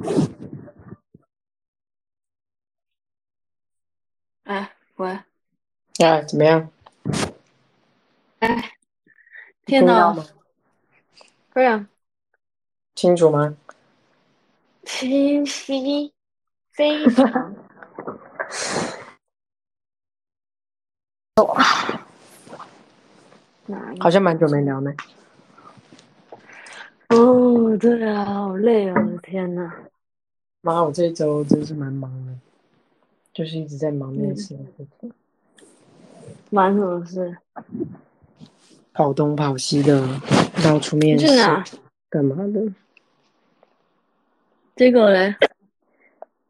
[4.44, 5.18] 哎，喂，
[5.98, 6.68] 哎，怎么样？
[8.40, 8.72] 哎，
[9.66, 10.26] 天哪，听到吗？
[12.94, 13.54] 清楚吗？
[14.84, 16.12] 清晰，
[16.72, 17.30] 非常
[23.66, 24.92] 哪一好像蛮久没聊呢。
[27.08, 27.16] 哦，
[27.78, 29.74] 对啊，好累哦，我的天哪！
[30.62, 32.32] 妈，我这一周真是蛮忙的，
[33.32, 35.12] 就是一直在忙面嗯试的事情，
[36.50, 37.36] 忙什么事？
[38.92, 40.06] 跑东跑西的，
[40.62, 41.64] 到处面试你去，哪？
[42.08, 42.72] 干嘛的？
[44.76, 45.34] 结果嘞？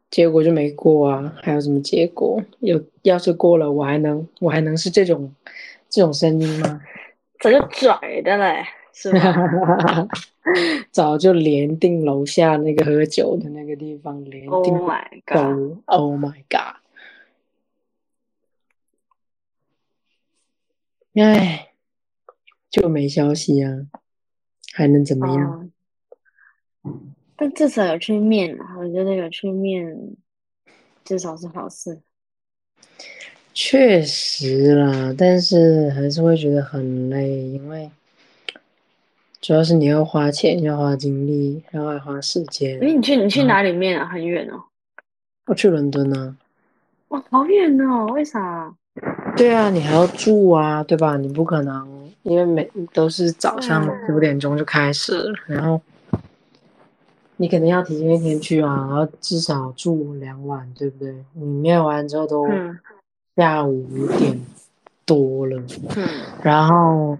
[0.09, 1.33] 结果就没过啊！
[1.41, 2.41] 还有什么结果？
[2.59, 5.33] 有要是过了，我还能我还能是这种
[5.87, 6.81] 这种声音吗？
[7.39, 8.65] 早就拽的嘞，
[9.01, 10.07] 是吧
[10.91, 16.75] 早就连定楼下那个喝酒的那个地方，连？Oh 订 my god！，Oh my god！
[21.15, 21.69] 唉，
[22.69, 23.87] 就没消息啊，
[24.73, 25.71] 还能怎么样？
[26.83, 26.99] 哦，
[27.35, 30.15] 但至少有去面啊，我觉得有去面，
[31.03, 31.99] 至少是好事。
[33.53, 37.89] 确实啦，但是还是会觉得很累，因为
[39.41, 42.93] 主要是你要花钱，要花精力，还要花时间诶，。
[42.93, 44.05] 你去你去哪里面啊？
[44.05, 44.61] 很远哦。
[45.47, 46.35] 我去伦敦啊，
[47.07, 48.05] 哇，好远哦！
[48.13, 48.71] 为啥？
[49.35, 51.17] 对啊，你还要住啊，对吧？
[51.17, 55.81] 你不可能，因为每都是早上九点钟就开始了，然后
[57.37, 61.15] 你肯定要提前一天去啊，然后至少住两晚，对不对？
[61.33, 62.77] 你面完之后都嗯
[63.35, 64.39] 下午五点
[65.03, 65.59] 多了，
[65.95, 66.07] 嗯，
[66.43, 67.17] 然后，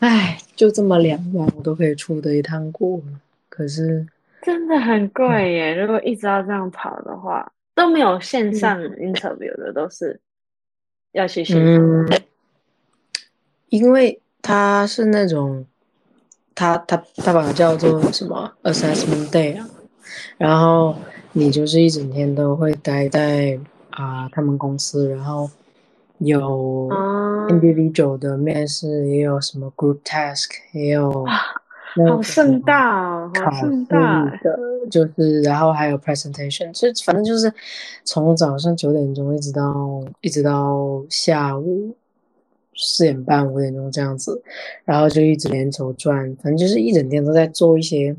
[0.00, 3.04] 唉，就这么两晚我都可以出的一趟过了，
[3.48, 4.06] 可是
[4.42, 5.74] 真的很贵耶！
[5.74, 10.20] 如果一直要这样跑的话，都没有线上 interview 的，都是
[11.12, 11.64] 要去现场。
[11.64, 12.08] 嗯，
[13.68, 15.64] 因为他是那种，
[16.54, 19.68] 他他他把它叫做什么 assessment day 啊，
[20.36, 20.96] 然后
[21.32, 23.58] 你就是一整天都会待在
[23.90, 25.50] 啊、他们公司，然后
[26.24, 31.24] 有啊，individual 的面试，也有什么 group task，也有
[32.06, 34.24] 好盛大哦，好盛大！
[34.42, 34.58] 的，
[34.90, 37.52] 就是然后还有 presentation，就反正就是
[38.04, 41.94] 从早上九点钟一直到一直到下午
[42.74, 44.42] 四点半五点钟这样子，
[44.84, 48.16] 然后就一直连轴转，反正就是一整天都在做一些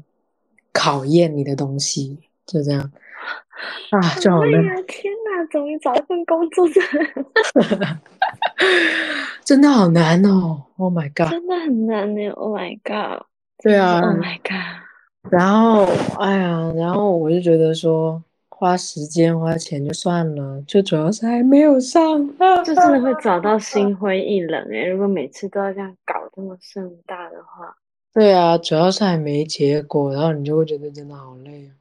[0.71, 2.91] 考验你的东西，就这样。
[3.91, 4.57] 啊，就好累，
[5.47, 6.83] 终于找一份工作，真
[7.79, 7.97] 的
[9.43, 12.29] 真的好难哦，Oh my god，真的很难呢。
[12.31, 13.23] Oh my god！
[13.61, 15.31] 对啊，Oh my god！
[15.31, 15.85] 然后，
[16.19, 22.01] 哎呀，然后我就觉得说，花时间花钱就算了，就主要是还没有上
[22.39, 24.85] 啊，就真的会找到心灰意冷哎。
[24.85, 27.75] 如果每次都要这样搞这么盛大的话，
[28.13, 31.71] 对啊，主要是还没结果，然后你就会觉得真的好累啊。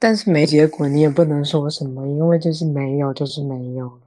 [0.00, 4.00] 但是没结果，你也不能说什么，因为就是没有，就是没有。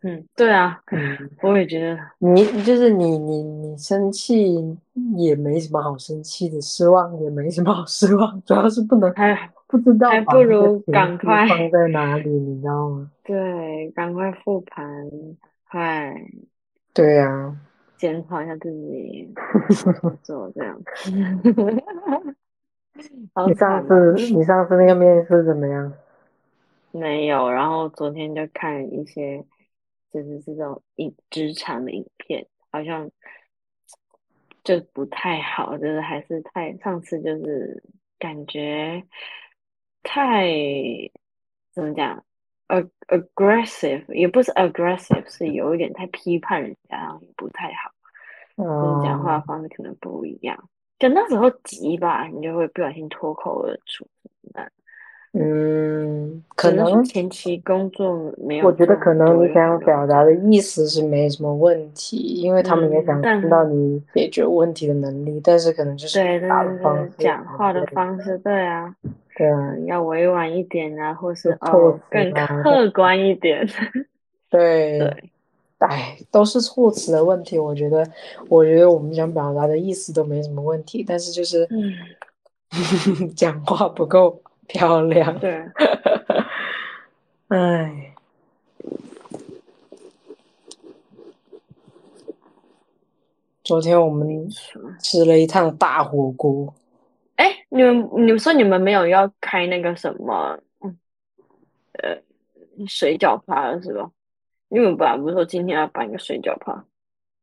[0.00, 0.98] 嗯，对啊，嗯，
[1.42, 4.54] 我也觉得，你就是你，你你生气
[5.16, 13.10] 也没什么好生气的，失望也没什么好失望，主要是不能还不知道还不如赶快放在哪里，你知道吗？
[13.22, 14.86] 对，赶快复盘，
[15.70, 16.14] 快
[16.92, 17.56] 对呀、
[17.96, 19.32] 检讨一下自己，
[20.22, 20.78] 做这样。
[23.34, 25.92] 好你上哦次你上次那个面试怎么样？
[26.92, 29.44] 没有，然后昨天就看一些
[30.12, 33.10] 就是这种影职场的影片，好像
[34.62, 37.82] 就不太好，就是还是太上次就是
[38.18, 39.02] 感觉
[40.04, 40.46] 太
[41.72, 42.24] 怎么讲
[42.68, 47.90] ，ag aggressive 也不是 aggressive，是有一点太批判人家，然后也不太好，
[48.56, 50.70] 就是讲话方式可能不一样。
[51.04, 54.06] 就那时候急吧，你就会不小心脱口而出。
[55.34, 68.94] 嗯，可能前期工作没有我觉得可能你想表达的意思是没什么问题，因为他们也想知道你解决问题的能力，但是可能就是对方式，讲话的方式，对啊，
[69.36, 71.54] 对啊，嗯，要委婉一点啊，或是
[72.08, 73.68] 更啊客观一点。
[74.48, 75.30] 对，对，
[75.88, 77.58] 哎，都是措辞的问题。
[77.58, 78.06] 我觉得，
[78.48, 81.92] 我觉得我们想表达的意思都没什么问题，但是就是嗯，
[83.36, 85.38] 讲话不够漂亮。
[85.38, 85.64] 对，
[87.48, 88.14] 哎，
[93.62, 94.48] 昨天我们
[95.00, 96.74] 吃了一趟大火锅，
[97.36, 100.58] 哎，你们你们说你们没有要开那个什么，
[102.02, 102.18] 呃，
[102.86, 104.10] 水饺趴了是吧？
[104.68, 106.84] 因为本来不是说今天要办一个水饺趴，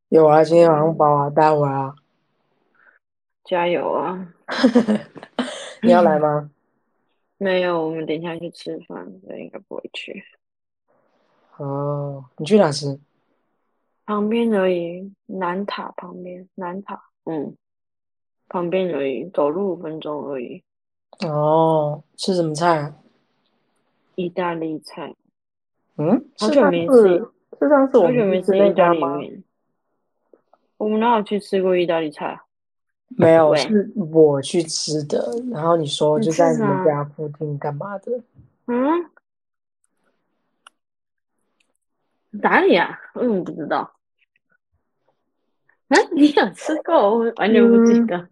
[0.09, 1.95] 有啊，今天晚上包啊，待会儿啊，
[3.44, 4.33] 加油啊！
[5.81, 6.51] 你要来吗？
[7.38, 10.23] 没有，我们等一下去吃饭，所以应该不会去。
[11.57, 13.00] 哦，你去哪吃？
[14.06, 17.56] 旁边而已，南塔旁边，南塔，嗯，
[18.50, 20.63] 旁边而已，走路五分钟而已。
[21.25, 22.95] 哦，吃什么菜啊？
[24.15, 25.15] 意大利菜，
[25.97, 28.91] 嗯，好久没吃次是上次我们去吃意大？
[28.93, 29.43] 利面。
[30.77, 32.43] 我们哪有去吃过意大利菜啊？
[33.17, 35.31] 没有，喂是我去吃的。
[35.51, 38.23] 然后你说就在你们家附近干嘛的？
[38.67, 39.09] 嗯，
[42.31, 42.99] 哪里啊？
[43.13, 43.93] 我怎么不知道？
[45.89, 46.95] 啊，你有吃过？
[46.95, 48.29] 我完全不记嗯得。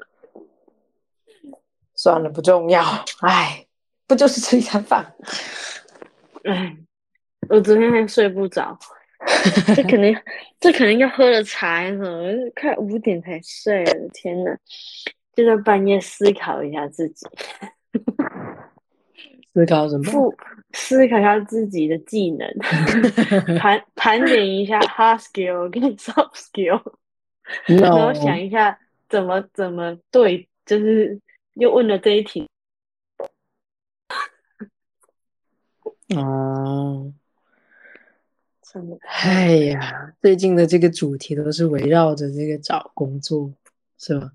[1.94, 2.82] 算了，不重要。
[3.20, 3.68] 哎，
[4.08, 5.14] 不就是吃一餐饭？
[6.46, 6.78] 哎，
[7.48, 8.78] 我昨天还睡不着，
[9.76, 10.16] 这肯定，
[10.60, 11.84] 这肯定要喝了茶？
[12.56, 14.56] 快五点才睡，我的天呐！
[15.34, 17.26] 就在半夜思考一下自己，
[19.54, 20.04] 思考什么？
[20.04, 20.36] 复
[20.74, 22.48] 思考一下自己的技能，
[23.58, 26.82] 盘盘点一下 hard skill 跟 soft skill，
[27.66, 28.78] 然后想一下
[29.08, 31.20] 怎么怎么对，就是
[31.54, 32.48] 又问了这一题。
[36.16, 37.19] 哦，真的
[39.24, 43.50] 哎呀，最近的这个主题都是围绕着这个找工作，
[43.98, 44.32] 是吧？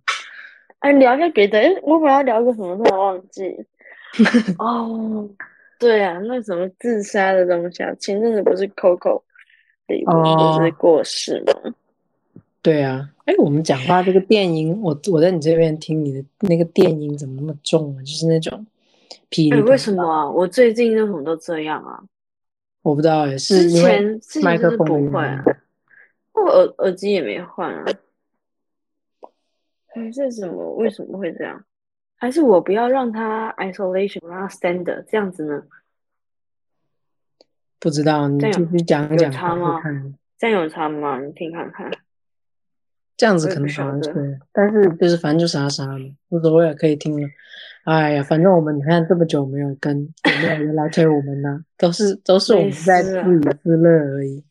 [0.81, 1.58] 哎，聊一下别的。
[1.58, 3.56] 哎，我本来要聊个什么，突然忘记。
[4.58, 5.28] 哦，
[5.78, 9.22] 对啊，那什么自杀的东西啊，前阵子不是 Coco
[9.86, 11.75] 李玟不是哦过世吗？
[12.62, 18.00] 对啊，哎，我们讲话这个电音，我我在你这边听你的那个电音怎么那么重啊？
[18.00, 18.66] 就是那种
[19.28, 20.31] 噼哎，为什么啊？
[20.31, 22.02] 我最近为什么都这样啊？
[22.84, 25.42] 我不知道哎，是之因为前之麦克前就是不风的会啊，
[26.34, 27.84] 我耳耳机也没换啊。
[29.94, 30.75] 还是什么？
[30.75, 31.64] 为什么会这样？
[32.16, 35.62] 还是我不要让它 isolation，让它 standard 这样子呢？
[37.78, 41.19] 不知道，你继续讲有讲看看，这样有差吗？
[41.20, 41.90] 你听看看。
[43.16, 47.28] 这样子可能好像是，但是就是反正就傻傻的，无所谓，可以听了。
[47.84, 54.42] 哎呀，反正我们你看这么久没有跟，也没有人来催我们呢，都是都是我们在自娱自乐而已。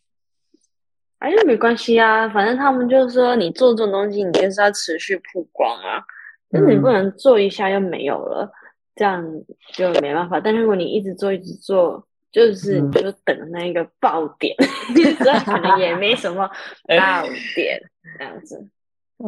[1.19, 6.03] 哎，没关系啊，反正他们就是说，你做这种东西，你就是要持续曝光啊，
[6.51, 8.51] 但是你不嗯能做一下又没有了，
[8.95, 9.25] 这样
[9.71, 10.39] 就没办法。
[10.39, 14.53] 但如果你一直做，一直做，就是嗯就等那一个爆点，
[15.23, 16.45] 这可能也没什么
[16.99, 17.23] 爆
[17.55, 17.81] 点，
[18.19, 18.67] 这样子。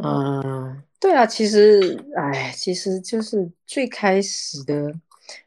[0.02, 0.76] 啊，
[1.06, 4.92] 对啊，其实，哎，其实就是最开始的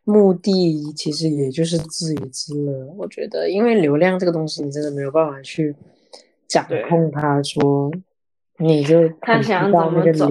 [0.04, 2.86] 目的，其实也就是自娱自乐。
[2.96, 5.74] 我觉得，因为流量这个东西，你真的没有办法去
[6.46, 7.90] 掌控它，说
[8.58, 10.28] 你就很 他想怎么走。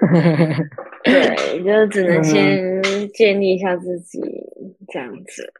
[1.04, 4.18] 对，就只能嗯先建立一下自己
[4.88, 5.52] 这样子，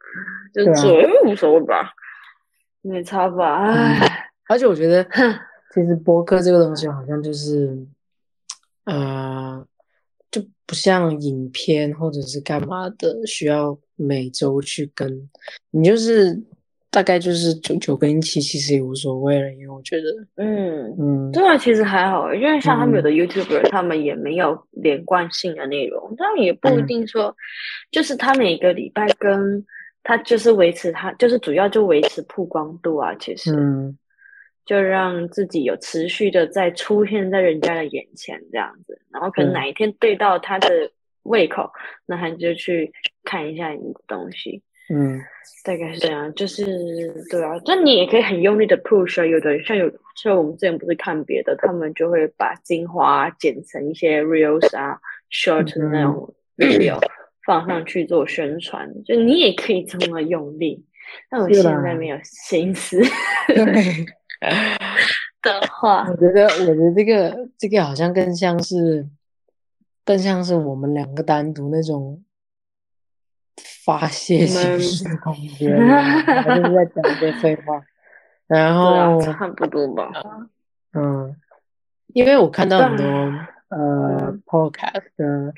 [0.54, 1.92] 就做，因为无所谓吧，
[2.80, 3.66] 没差吧？
[3.66, 5.38] 唉，而且我觉得，哼。
[5.72, 7.78] 其实播客这个东西好像就是，
[8.84, 9.64] 呃，
[10.30, 15.30] 就不像影片或者是干嘛的，需要每周去跟。
[15.70, 16.42] 你就是
[16.90, 21.32] 大概就是九九跟一期，其实也无所谓了，因为我觉得，嗯，嗯。
[21.32, 23.04] 这个其实还好，因为像他们有嗯。
[23.04, 26.86] 的 YouTuber，他们也没有连贯性的内容，他们也不一嗯。
[26.88, 27.32] 定说，
[27.92, 29.64] 就是他每个礼拜跟
[30.02, 33.54] 他就是维持他就是主要就维持曝光度啊，其实。
[33.54, 33.96] 嗯
[34.70, 40.68] 就让自己有持续的在出现在人家的眼前这样子，然后可能哪一天对到他的
[41.24, 41.68] 胃口，
[42.06, 42.92] 那他就去
[43.24, 44.62] 看一下你的东西。
[44.88, 45.20] 嗯
[45.64, 46.64] 大概是这样，就是
[47.28, 49.26] 对啊，但你也可以很用力的 push 啊。
[49.26, 55.00] 有的像有像我们之前不是看别的，他们就会把精华剪成一些 reels 啊、
[55.32, 56.96] short 的那种 video
[57.44, 60.84] 放上去做宣传，就你也可以这么用力。
[61.28, 63.00] 但我现在没有心思
[63.48, 64.06] 对。
[64.40, 69.06] 的话我，觉得，我觉得这个这个好像更像是，
[70.04, 72.22] 更像是我们两个单独那种
[73.84, 77.82] 发泄形式的空 间，然后就是在讲一些废话。
[78.46, 80.10] 然后，差不多吧。
[80.92, 81.36] 嗯，
[82.08, 83.04] 因为我看到很多
[83.68, 85.54] 呃嗯 podcast 的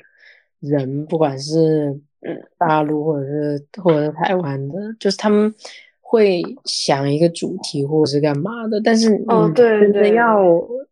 [0.59, 5.53] 人，不管是嗯大陆或者是或者是台湾的，就是他们
[6.03, 10.39] 会想一个主题或者是干嘛的，但是哦你对对要。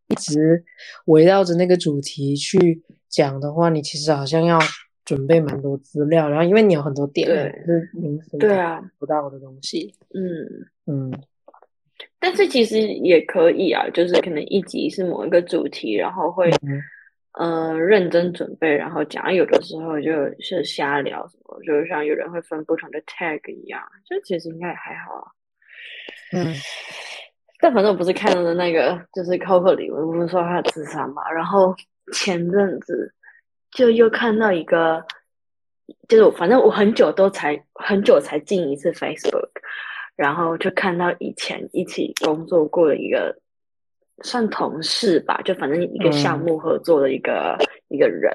[0.07, 0.61] 一直
[1.05, 4.59] 围绕着那个主题去讲的话，你其实好像要
[5.05, 11.13] 准备蛮多资料，然后因为你有很多点对是临时对啊，不到的东西，嗯，嗯。
[12.19, 16.81] 但是其实也可以啊，就是可能一集是某一个主题，然后会嗯
[17.33, 19.33] 呃认真准备，然后讲。
[19.33, 25.31] 有的时候就是瞎聊什么，就是像有人会分不同的 tag 一样，就其实应该也还好啊。
[26.33, 26.53] 嗯
[27.59, 31.75] 但反正我不是看到的那个，就是 Coco 李玟不是说他自杀嘛，然后
[32.11, 33.13] 前阵子
[33.69, 35.05] 就又看到一个，
[36.09, 39.49] 就是我反正我很久都才很久才进一次 Facebook，
[40.15, 43.39] 然后就看到以前一起工作过的一个
[44.23, 47.57] 算同事吧，就反正一个项目合作的一个、
[47.89, 48.31] 一个人，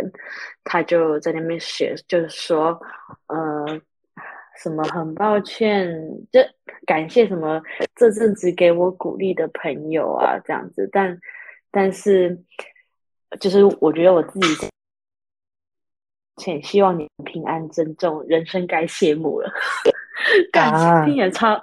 [0.65, 2.81] 他就在那边写，就是说，
[3.29, 3.81] 呃。
[4.59, 5.87] 什么很抱歉，
[6.33, 6.41] 就
[6.87, 7.61] 感谢什么
[7.95, 11.21] 这阵子给我鼓励的朋友啊，这样子，但
[11.71, 12.43] 但是
[13.39, 14.67] 就是我觉得我自己，
[16.39, 19.53] 且希望你平安珍重，人生该谢幕了，
[20.51, 21.63] 感啊情也超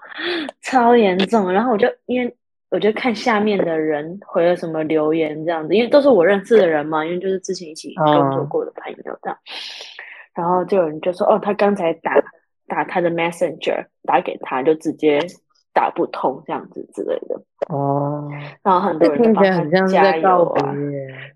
[0.62, 1.51] 超严重。
[1.51, 2.38] 然后我就因为
[2.74, 9.38] 我就看下面的人回了什么留言这样子，因为都是我认识的人嘛，因为就是之前一起工作过的朋友这样，
[10.36, 12.22] 然后就有人就说哦，他刚才打。
[12.65, 15.20] 打他的 Messenger 打给他，就直接
[15.74, 17.39] 打不通这样子之类的。
[17.68, 18.32] 哦，
[18.63, 20.74] 然后很多人就帮他加油啊。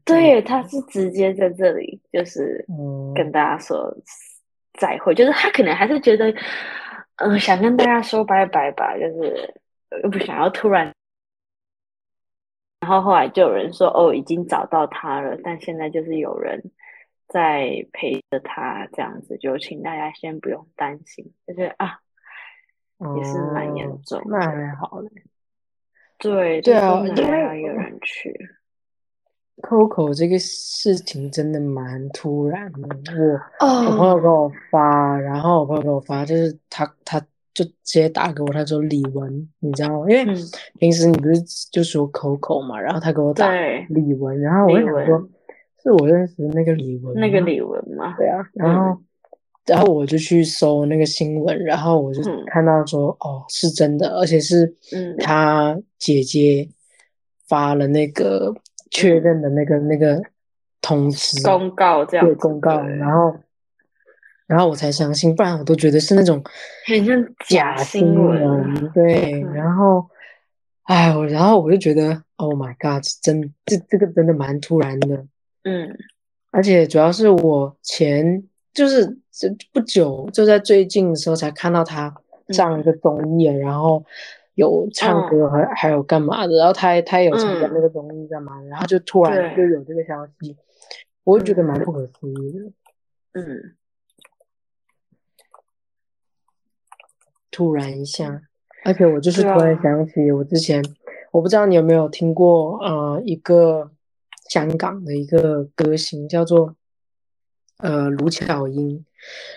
[0.06, 2.66] 对，他是直接在这里，就是
[3.14, 3.94] 跟大家说
[4.80, 6.34] 再会，就是他可能还是觉得，
[7.18, 9.54] 嗯，想跟大家说拜拜吧，就是
[10.02, 10.92] 又不想要突然。
[12.80, 16.72] 然后后来就有人说，哦，已经找到他了，但现在就是有人。
[17.30, 22.00] 在陪着他这样子，就请大家先不用担心，就是啊，
[23.18, 25.10] 也是蛮严重，那还好嘞。
[26.18, 28.34] 对对啊，因为要有人去。
[29.62, 32.82] Coco 这个事情真的蛮突然的，
[33.60, 37.22] 我、哦、我朋友给我发，然后我朋友给我发，就是他他
[37.58, 40.06] 就直接打给我，他说李文，你知道吗？
[40.10, 40.26] 因为
[40.80, 43.50] 平时你不是就说 Coco 嘛，然后他给我打
[43.90, 45.30] 李文，然后我就想说。
[45.80, 48.16] 是我认识的那个李文，那个李文吗？
[48.18, 48.98] 对啊，然后，嗯、
[49.68, 54.76] 然后我就去搜那个新闻，然后我就看到说，嗯、哦，是真的，而且是
[55.20, 56.68] 他姐姐
[57.48, 58.54] 发了那个
[58.90, 60.20] 确认的那个、嗯、那个
[60.82, 63.34] 通知公告，这样对公告，然后，
[64.48, 66.44] 然后我才相信，不然我都觉得是那种
[66.86, 67.16] 很像
[67.48, 70.10] 假新闻，对，嗯、然后，
[70.84, 75.26] 哎，我然后我就觉得，Oh my God，真这这个真的蛮突然的。
[75.64, 75.96] 嗯，
[76.50, 82.16] 而且主要是我前就是这不久就在最近的时候才看到他
[82.50, 82.94] 上一个。
[82.94, 84.04] 综艺，然后
[84.56, 90.56] 有唱歌还、嗯、还有干嘛的，然后他他也有参加那个综艺干嘛的，然后就突然就有这个消息，
[91.24, 92.72] 我就觉得蛮不可思议的。
[93.34, 93.76] 嗯，
[97.58, 98.42] 突然一下，
[98.86, 100.84] 而且我就是突然想起我之前，
[101.32, 103.90] 我不知道你有没有听过呃一个。
[104.50, 106.74] 香港的一个歌星叫做
[107.80, 109.06] 呃卢巧音，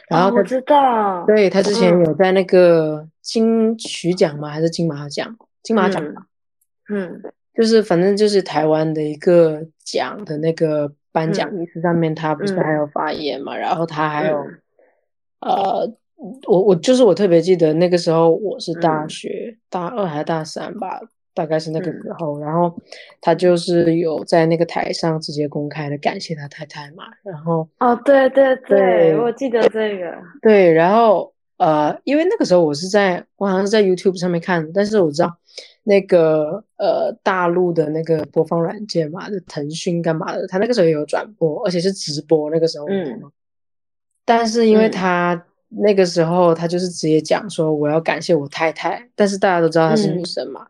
[0.09, 4.49] 然后我知道，对他之前有在那个金曲奖吗？
[4.51, 5.37] 还是金马奖？
[5.63, 6.27] 金马奖吧，
[6.89, 7.23] 嗯，
[7.55, 13.57] 就是反正就是台湾的一个奖的那个颁奖仪式上面，他不是还有发言嘛？
[13.57, 14.45] 然后他还有
[15.39, 15.89] 呃，
[16.47, 21.01] 我我就是我特别记得那个时候我是大学大二还是大三吧。
[21.33, 22.77] 大概是那个时候，嗯、然后
[23.21, 28.79] 他就是有在那个台上直接公开的感谢他太太嘛，然后哦，对对对，
[29.13, 30.13] 对我记得这个，
[30.43, 35.33] 对，然后呃，因为那个时候我是在我好像是在 YouTube 上面看，但是我知道
[35.85, 43.23] 那个呃大陆的那个播放软件嘛，就腾讯干嘛的，他那个时候也有转播，而且是直播那个时候，嗯，
[44.25, 45.33] 但是因为他。
[45.35, 50.67] 嗯那个时候，他就是直接讲说我要感谢我太太，但是大家都知道她是女生嘛，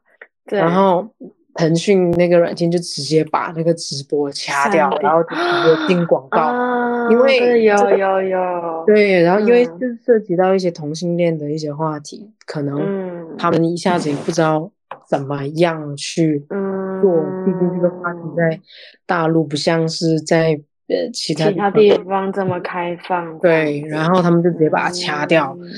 [0.46, 0.58] 对。
[0.58, 1.08] 然后
[1.54, 14.70] 腾讯那个软件就直接把那个直播掐掉，然后就直接进广告，啊、因为有有有对，然后因为就是涉及到一些同性恋的一些话题，嗯、可能他们一下子也不知道
[15.08, 18.60] 怎么样去做，嗯、毕竟这个话题在
[19.06, 25.70] 大陆不像是在呃其他其他地方这么开放，对，然后他们就直接把它掐掉，嗯、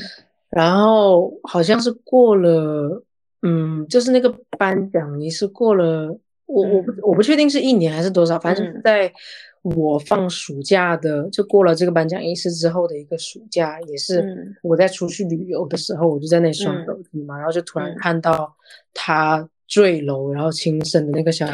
[0.51, 3.05] 然后好像是过了。
[3.45, 6.17] 嗯，就是那个颁奖仪式过了，
[6.47, 9.13] 我我不我不确定是一年还是多少，反正是在
[9.63, 18.55] 我放暑假的，就过了这个颁奖仪式之后的一个暑假，也是我在出去旅游的时候，我就在那里刷手机嘛，然后就突然看到
[18.95, 21.53] 他坠楼然后轻生的那个消息，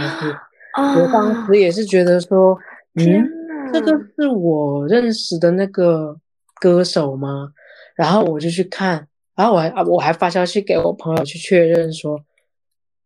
[0.77, 2.55] 我当时也是觉得说，
[2.97, 3.27] 嗯，
[3.73, 6.17] 这个是我认识的那个
[6.61, 7.53] 歌手吗？
[7.95, 12.21] 然后我就去看，然后我还我还发消息给我朋友去确认说，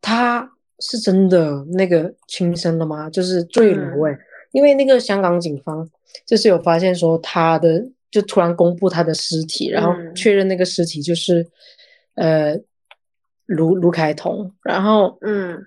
[0.00, 0.50] 他
[0.80, 3.08] 是真的那个轻生的吗？
[3.08, 4.18] 就是坠楼哎，
[4.52, 5.88] 因为那个香港警方
[6.26, 11.46] 就是有发现说他的就突然公布他的尸体，然后确认那个尸体就是
[12.16, 12.58] 呃
[13.46, 15.66] 卢卢凯彤，然后嗯。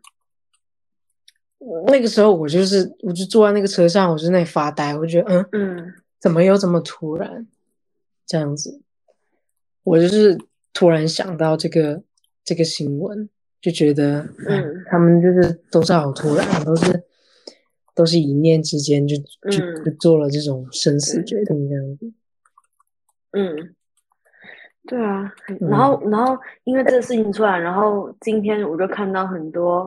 [1.87, 5.45] 那个时候我就是，我就坐在那个车上，我就那里发呆，我觉得，嗯
[5.77, 7.47] 嗯，怎么又这么突然，
[8.27, 8.81] 这样子，
[9.83, 10.37] 我就是
[10.73, 12.03] 突然想到这个
[12.43, 13.27] 这个新闻，
[13.61, 17.03] 就觉得，嗯，他们就是都是好突然，都是
[17.95, 19.15] 都是一念之间就
[19.49, 22.13] 就就做了这种生死决定这样子，
[23.31, 23.75] 嗯，
[24.85, 29.83] 对啊，然后然后因为这个事情出来，然后今天我就看到很多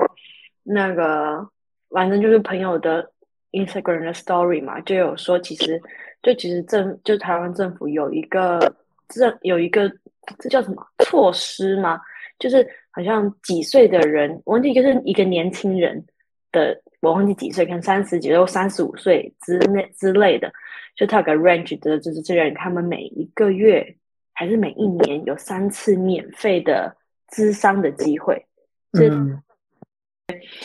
[0.64, 1.48] 那个。
[1.90, 3.10] 反正就是朋友的
[3.52, 5.80] Instagram 的 Story 嘛，就有说，其实
[6.22, 8.60] 就其实政就台湾政府有一个
[9.08, 9.90] 这有一个
[10.38, 11.98] 这叫什么措施吗？
[12.38, 16.04] 就是好像几岁的人，我忘记就是一个年轻人
[16.52, 20.52] 的，我忘记几岁，可能三十几岁或三十五岁之内之类的，
[20.94, 23.96] 就他有个 range 的，就是这人他们每一个月
[24.34, 26.94] 还是每一年有三次免费的
[27.30, 28.44] 咨商的机会，
[28.92, 29.42] 嗯，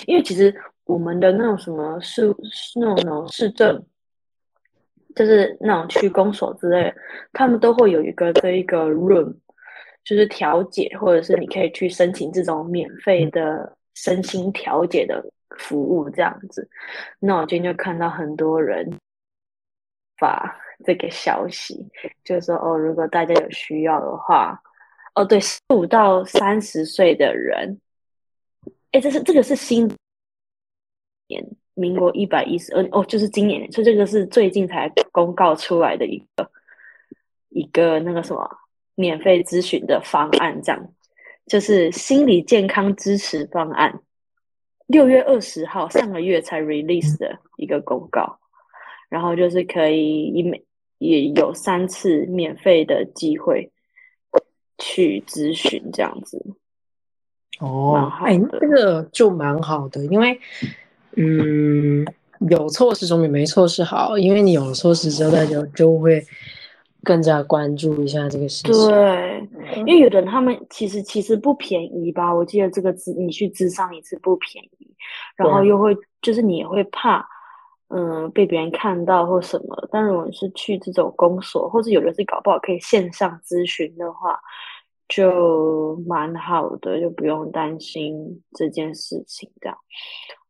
[0.06, 0.54] 因为其实。
[0.86, 2.28] 我们的那种什么市
[2.76, 3.82] 那种那种市政，
[5.16, 6.94] 就是那种区公所之类，
[7.32, 9.34] 他们都会有一个这一个 room，
[10.04, 15.24] 就是调解，或者是你可以去申请这种免费的身心调解的
[15.58, 16.68] 服务这样子。
[17.20, 18.92] 那我今天就看到很多人
[20.18, 21.88] 发这个消息，
[22.26, 24.62] 就是说哦，如果大家有需要的话，
[25.16, 27.80] 哦对，十五到三十岁的人，
[28.92, 29.90] 哎，这是这个是新。
[31.34, 36.52] 年民国一百一十二哦，就是今年，所以这个是最近才公告出来的一个
[37.50, 38.48] 一个那个什么
[38.94, 40.94] 免费咨询的方案，这样
[41.48, 44.02] 就是心理健康支持方案。
[44.86, 48.38] 六月二十号上个月才 release 的一个公告，
[49.10, 50.64] 然后就是可以一每
[51.00, 53.72] 也有三次免费的机会
[54.78, 56.40] 去咨询，这样子。
[57.60, 60.40] 哦，哎，这个就蛮好的，因为。
[61.16, 62.06] 嗯，
[62.50, 66.24] 有措施总比没措施好，因为你有措施之后，大家就会
[67.04, 68.72] 更加关注一下这个事情。
[68.72, 69.48] 对，
[69.78, 72.34] 因为有的人他们其实其实不便宜吧？
[72.34, 74.96] 我记得这个资你去咨商一次不便宜，
[75.36, 77.26] 然后又会就是你也会怕，
[77.90, 79.88] 嗯，被别人看到或什么。
[79.92, 84.40] 但如果是去这种公所，或者有的是搞不好可以线上咨询的话，
[85.10, 89.78] 就蛮好的，就不用担心这件事情这样。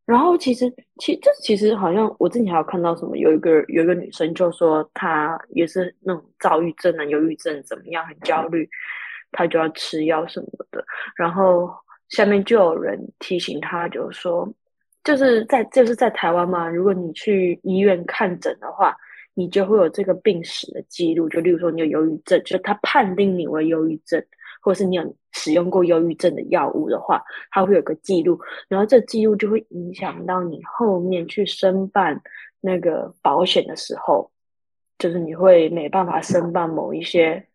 [0.06, 8.70] 然后其实，其这其实好像我之前还有看到什么，有一个有一个女生就说她也是那种躁郁症啊、忧郁症怎么样，很焦虑，
[9.32, 10.84] 她就要吃药什么的。
[11.16, 11.74] 然后
[12.10, 14.48] 下面就有人提醒她，就说
[15.06, 18.94] 就是在就是在台湾嘛，如果你去医院看诊的话，
[19.34, 24.22] 你就会有这个病史的记录，就例如说你有忧郁症，就他判定你为忧郁症。
[24.64, 27.22] 或是你有使用过忧郁症的药物的话，
[27.52, 32.22] 它会有个记录，然后这记录就会影响到你后面去申办
[32.62, 34.32] 那个保险的时候，
[34.98, 37.46] 就是你会没办法申办某一些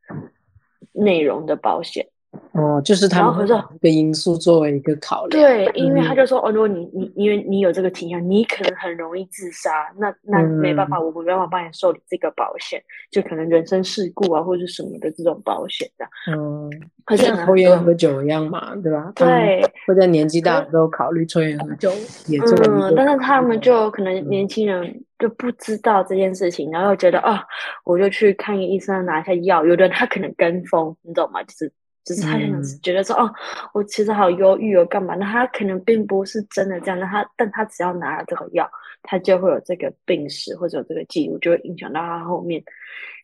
[0.93, 2.07] 内容的保险。
[2.53, 5.41] 哦，就是他们一个因素作为一个考量。
[5.41, 16.07] 对，因为他就说，哦，如果你你因为你有这个倾向，你可能很容易自杀，那那没办法，我没办法帮你受理这个保险，就可能人身事故啊或者什么的这种保险的。
[16.31, 16.71] 嗯，
[17.17, 19.11] 像抽烟喝酒一样嘛，对吧？
[19.15, 21.91] 对，会在年纪大的时候考虑抽烟喝酒
[22.27, 22.59] 也做。
[22.67, 27.39] 嗯，但是他们就可能年轻人就不知道这件事情，然后觉得哦，
[27.85, 31.43] 我就去看个医生拿一下药，有的人他可能跟风，你懂吗？
[31.45, 31.73] 就是。
[32.09, 33.31] 就是他可能觉得说哦，
[33.75, 35.15] 我其实好忧郁哦，干嘛？
[35.17, 36.99] 那他可能并不是真的这样。
[36.99, 38.67] 那他，但他只要拿了这个药，
[39.03, 42.65] 他就会有这个病史或者有这个记录，就会影响到他后面，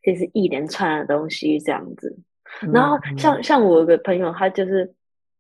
[0.02, 2.14] 就是一连串的东西这样子。
[2.70, 4.92] 然后像像我有个朋友，他就是，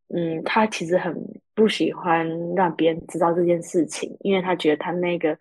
[0.08, 1.14] 嗯，他其实很
[1.54, 5.36] 不喜欢让别人知道这件事情，因为他觉得他那个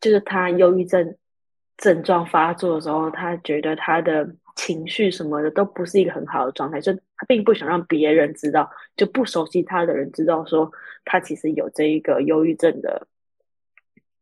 [0.00, 1.16] 就是他忧郁症
[1.78, 4.36] 症状发作的时候，他觉得他的。
[4.56, 10.70] 情绪什么的都不是一个很好的状态，就他并不想让别人知道，就不熟悉他的人知道说
[11.04, 13.06] 他其实有这一个忧郁症的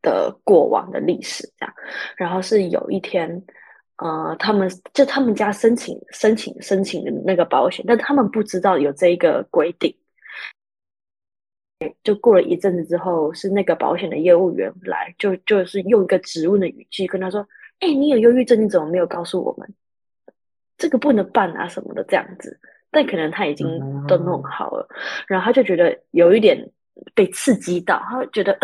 [0.01, 1.75] 的过往的历史这样。
[2.17, 3.45] 然后是有一天，
[3.97, 9.95] 呃，他们就他们家申请申请申请的那个保险，但他们不知道有这一个规定。
[12.05, 17.45] 就过了一阵子之后，是那个保险的业务员来，就就是用一个质问的语气跟他说
[17.81, 19.69] ：“哎，你有忧郁症，你怎么没有告诉我们？
[20.83, 22.59] 这个不能办啊，什么的这样子。”
[22.91, 23.67] 但可能他已经
[24.09, 24.89] 都弄好了，
[25.29, 26.69] 然后他就觉得有一点
[27.15, 28.59] 被刺激到，他觉得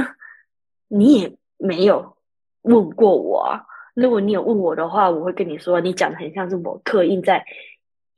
[0.88, 2.16] 你也没有
[2.62, 3.62] 问过我啊。
[3.94, 7.44] 如果你有问我的话，我会跟你说，你讲的很像是我刻意在。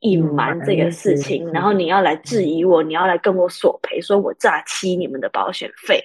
[0.03, 6.03] 隐瞒这个事情，然后你要来质疑我，你要来跟我索赔，说我诈欺你们的保险费。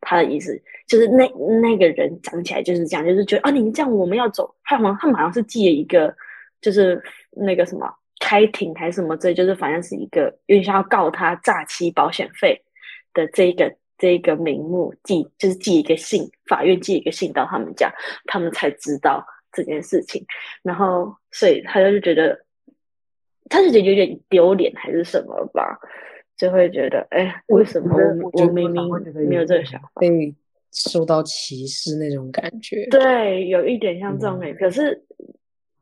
[0.00, 1.28] 他的意思就是那
[1.62, 6.12] 那个人讲起来就是这样，就是觉得啊，你们这样我们要走，他好像他们好像是寄了一个，
[6.66, 7.00] 就是
[7.30, 12.60] 那个什么开庭还是什么，这就是反正是一个像要告他诈欺保险费
[13.14, 17.92] 的这一个这一个名目寄，就是寄一个信，法院寄一个信到他们家，
[18.24, 20.24] 他们才知道这件事情。
[20.62, 22.44] 然后所以他就觉得。
[23.48, 25.78] 他就觉得有点丢脸还是什么吧，
[26.36, 27.96] 就会觉得，哎，为什么
[28.32, 28.90] 我明明
[29.28, 30.34] 没有这个想法，被
[30.72, 32.84] 受到歧视那种感觉？
[32.90, 34.58] 对，有一点像这种感觉。
[34.58, 35.00] 可是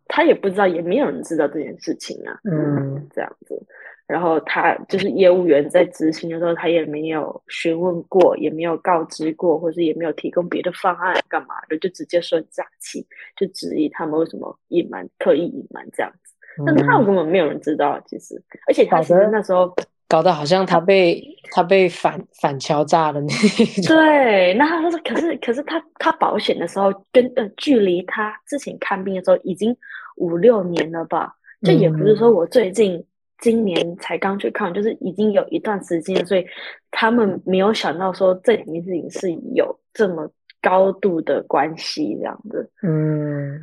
[0.06, 2.38] 他也不知道，也没有人知道这件事情啊。
[2.44, 3.60] 嗯，这样子。
[4.06, 16.34] 然后他就是业务员在执行的时候，他也没有询问过，也没有告知过，或是也没有提供别的方案，干嘛的，就直接说假期，就质疑他们为什么隐瞒，刻意隐瞒这样子。
[16.66, 19.74] 但他根本没有人知道，其实，而且他其实那时候
[20.06, 23.82] 搞得好像他被他被反反敲诈了那种。
[23.96, 29.74] 对，那他说，可是可是他他保险的时候，跟呃距离他之前看病的时候已经
[30.16, 31.34] 五六年了吧？
[31.62, 33.04] 这也不是说我最近
[33.38, 36.46] 今年才刚去看，就是已经有一段时间，所以
[36.90, 42.70] 他们没有想到说这两件事情是有这么高度的关系这样子。
[42.82, 43.60] 嗯。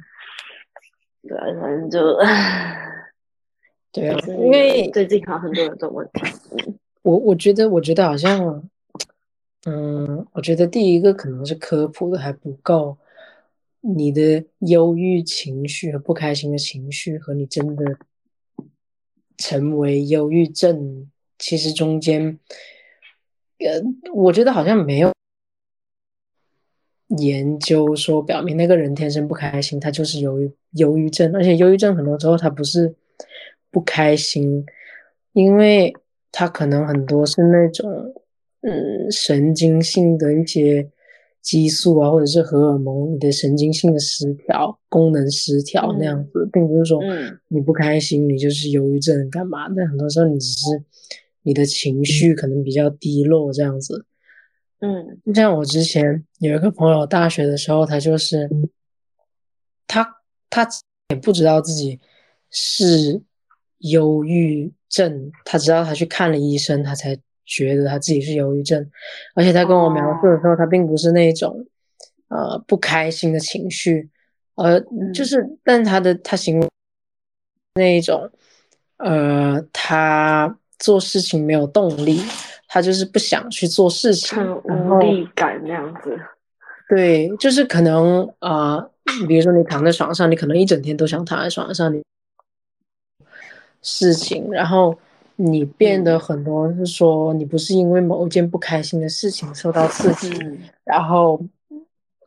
[1.24, 2.18] 对啊，反正就，
[3.92, 6.76] 对啊，因为最近好像很多人这种问题。
[7.04, 8.68] 我我觉得，我觉得好像，
[9.68, 12.98] 嗯，我觉得第一个可能是科普的还不够。
[13.82, 17.98] 你的忧郁情绪和不开心的情绪，和你真的
[19.38, 22.40] 成为忧郁症，其实中间，
[23.58, 23.82] 呃，
[24.14, 25.12] 我觉得好像没有。
[27.18, 32.96] 研究说表明那个人天生不开心，他就是忧郁忧郁症，而且忧郁症很多时候他不是
[33.70, 34.66] 不开心，
[35.34, 35.94] 因为
[36.32, 38.14] 他可能很多是那种
[38.62, 40.90] 嗯神经性的一些
[41.42, 47.02] 激素啊，或者是荷尔蒙你的神经性的失调、功能失调那样子，并不是说
[47.48, 49.68] 你不开心你就是忧郁症干嘛？
[49.76, 50.84] 但很多时候你只是
[51.42, 54.06] 你的情绪可能比较低落这样子。
[54.82, 58.50] 嗯，就像我之前有一个朋友，大学的时候，他就是
[59.88, 60.08] 他
[60.50, 60.68] 他
[61.10, 62.00] 也不知道自己
[62.50, 63.22] 是
[63.80, 68.90] 忧郁症，他知道他去看了医生，他才觉得他自己是忧郁症。
[69.36, 71.66] 而且他跟我描述的时候，他并不是那种
[72.30, 74.10] 呃不开心的情绪，
[74.56, 74.80] 呃，
[75.14, 76.70] 就是，但他的他行为
[77.76, 78.30] 那一种
[78.98, 82.22] 呃，他做事情没有动力。
[82.74, 86.18] 他就是不想去做事情，无力感那样子。
[86.88, 88.80] 对，就是可能啊，
[89.28, 92.02] 比如说你躺在床上，你可能一整天都想躺在床上，你
[93.82, 94.98] 事情，然后
[95.44, 100.32] 你变得很多是说，你不是因为某一件不开心的事情受到刺激，
[100.84, 101.42] 然后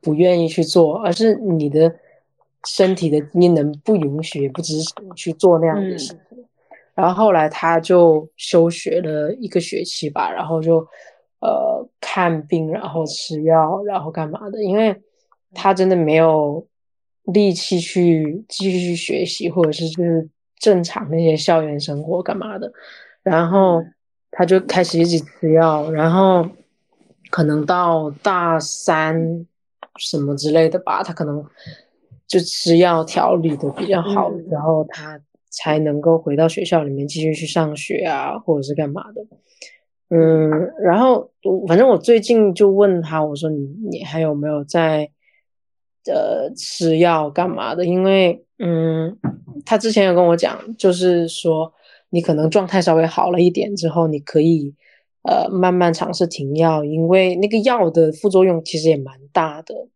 [0.02, 1.94] 不愿意去做，而是你的
[2.66, 6.18] 身体的机能不允许、不支持你去做那样的事情。
[6.94, 10.78] 然后后来他就休学了一个学期吧，然后就
[11.40, 14.62] 呃看病，然后吃药，然后干嘛的？
[14.62, 14.94] 因为
[15.52, 16.66] 他真的没有
[17.24, 22.72] 力气去继续学习，或者是就是正常那些校园生活干嘛的。
[23.24, 23.82] 然后
[24.30, 26.48] 他就开始一直吃药，然后
[27.30, 29.44] 可能到大三
[29.96, 31.44] 什么之类的吧，他可能
[32.28, 35.20] 就吃药调理的比较好，然后他。
[35.56, 39.24] 才能够回到学校里面继续去上学啊，或者是干嘛的，
[40.08, 40.50] 嗯，
[40.82, 41.30] 然后
[41.68, 45.08] 反正我最近就问他，我说你你还有没有在
[46.06, 47.84] 呃吃药干嘛的？
[47.86, 49.16] 因为嗯，
[49.64, 51.72] 他之前有跟我讲，就是说
[52.10, 54.74] 你可能状态稍微好了一点之后，你可以
[55.22, 59.88] 呃慢慢尝试停药，因为那个药的副作用其实也蛮大的，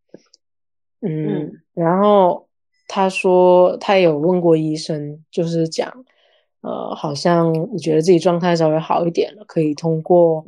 [1.01, 2.45] 嗯，然后。
[2.91, 5.93] 他说他有问过医生，就是讲，
[6.61, 10.43] 呃，好像你觉得自己状态稍微好一点了，可以通过，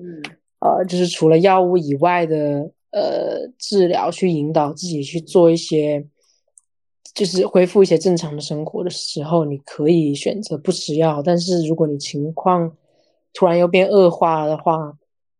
[0.59, 6.03] 呃，就是除了药物以外的呃治疗，去引导自己去做一些，
[7.13, 11.21] 就是恢复一些正常的生活的时候，你可以选择不吃药。
[11.23, 12.71] 但是如果你情况
[13.33, 14.93] 突然又变恶化的话，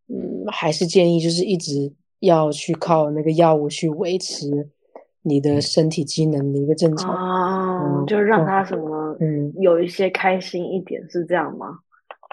[0.08, 4.70] 嗯，还是建议就是一直要去靠那个药物去维持
[5.22, 7.14] 你的身体机能的一个正常。
[7.14, 11.80] 啊，嗯就让他什么，嗯有一些开心一点，是这样吗？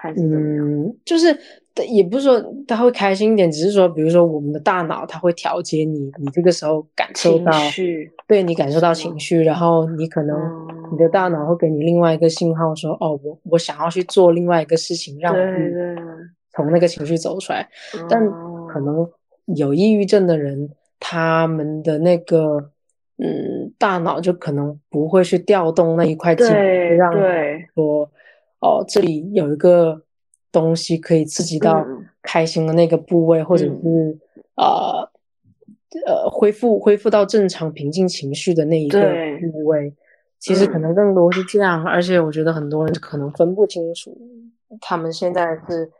[0.00, 0.68] 还是怎么样？
[0.68, 1.36] 嗯，就是
[1.84, 15.34] 也不是说他会开心一点，只是说，比如说我们的大脑它会调节你，你这个时候感受情到，绪，对你感受到情绪，然后你可能嗯，你的大脑会给你另外一个信号说，哦，我我想要去做另外一个事情，让
[16.52, 17.68] 从那个情绪走出来。
[18.08, 19.08] 但哦可能
[19.56, 20.68] 有抑郁症的人，
[21.00, 22.70] 他们的那个
[23.16, 28.10] 嗯大脑就可能不会去调动那一块肌让对，说
[28.60, 30.02] 哦这里有一个
[30.50, 32.06] 东西可以刺激到嗯。
[32.22, 33.80] 开心的那个部位，或者嗯。
[33.82, 34.18] 是
[34.56, 35.10] 呃
[36.06, 39.00] 呃恢复恢复到正常平静情绪的那一个
[39.52, 39.94] 部位。
[40.38, 40.82] 其实可嗯。
[40.82, 44.16] 能更多是这样，而且我觉得很多人可能分不清楚，
[44.80, 45.90] 他们现在是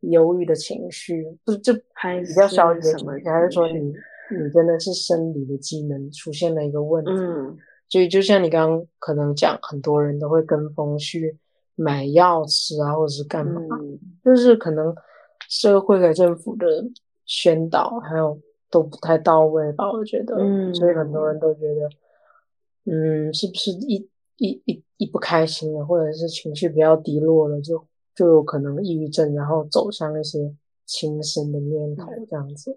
[0.00, 7.10] 忧郁的情绪，不就还比较消极是什么的情绪，还是说你你真的是生理的机能出现了一个问题？
[7.12, 7.56] 嗯。
[7.88, 11.36] 所以就像你刚刚可能讲，很多人都会跟风去
[11.78, 13.98] 买药吃啊，或者是干嘛，嗯。
[14.24, 14.94] 就是可能
[15.48, 16.84] 社会和政府的
[17.24, 18.38] 宣导还有
[18.68, 20.36] 都不太到位吧，我觉得，
[20.74, 21.88] 所以很多人都觉得，
[22.84, 32.76] 嗯，是不是一一一一不开心了，或者是情绪比较低落了，就就有可能抑郁症，然后走向一些轻生的念头这样子，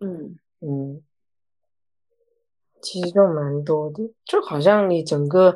[0.00, 0.36] 嗯。
[0.66, 1.02] 嗯，
[2.80, 5.54] 其实就蛮多的，就好像你整个，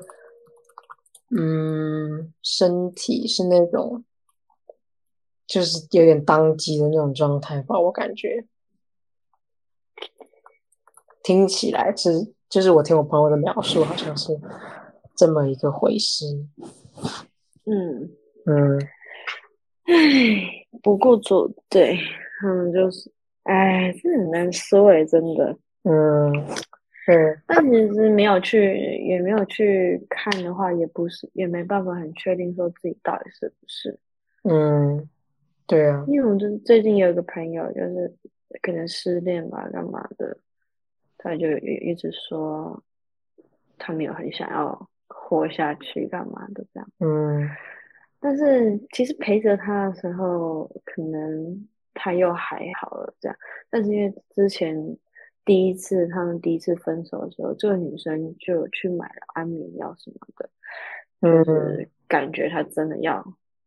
[1.31, 4.05] 嗯，身体是那种，
[5.47, 8.45] 就是有点当机的那种状态吧，我感觉，
[11.23, 14.39] 听起来是，就是我听我朋友的描述，好像是
[15.15, 16.25] 这么一个回事，
[17.65, 18.11] 嗯，
[18.47, 18.89] 嗯。
[19.85, 21.99] 唉，不过做对，
[22.45, 23.11] 嗯，就是，
[23.45, 25.57] 唉，这很难说诶，真的。
[25.85, 26.31] 嗯，
[27.09, 33.99] 对，但其实没有去，也没有去看的话，也不是，也没办法很确定说自己到底是不是。
[34.43, 35.09] 嗯，
[35.67, 38.15] 对啊，因为我就是最近有一个朋友，就是
[38.61, 40.37] 可能失恋吧，干嘛的，
[41.17, 42.83] 他就一一直说
[43.79, 46.91] 他没有很想要活下去，干嘛的这样。
[47.01, 47.49] 嗯
[48.21, 53.39] 但是其实陪着他的时候，可能他又还好了这样。
[53.71, 54.77] 但是因为之前
[55.49, 60.51] 第一次他们第一次分手的时候，这个女生就去买了安眠药什么的，
[61.23, 63.25] 嗯就是感觉她真的要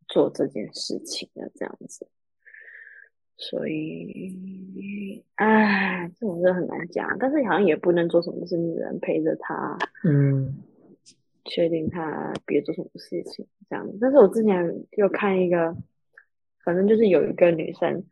[0.07, 2.07] 做这件事情了这样子。
[3.35, 7.17] 所以，唉，这种事很难讲。
[7.19, 9.77] 但是好像也不能做什么事，女人陪着他。
[10.03, 10.63] 嗯
[11.45, 13.83] 确定他别做什么事情这样。
[13.99, 15.75] 但是我之前又看一个，
[16.63, 18.03] 反正就是有一个女生，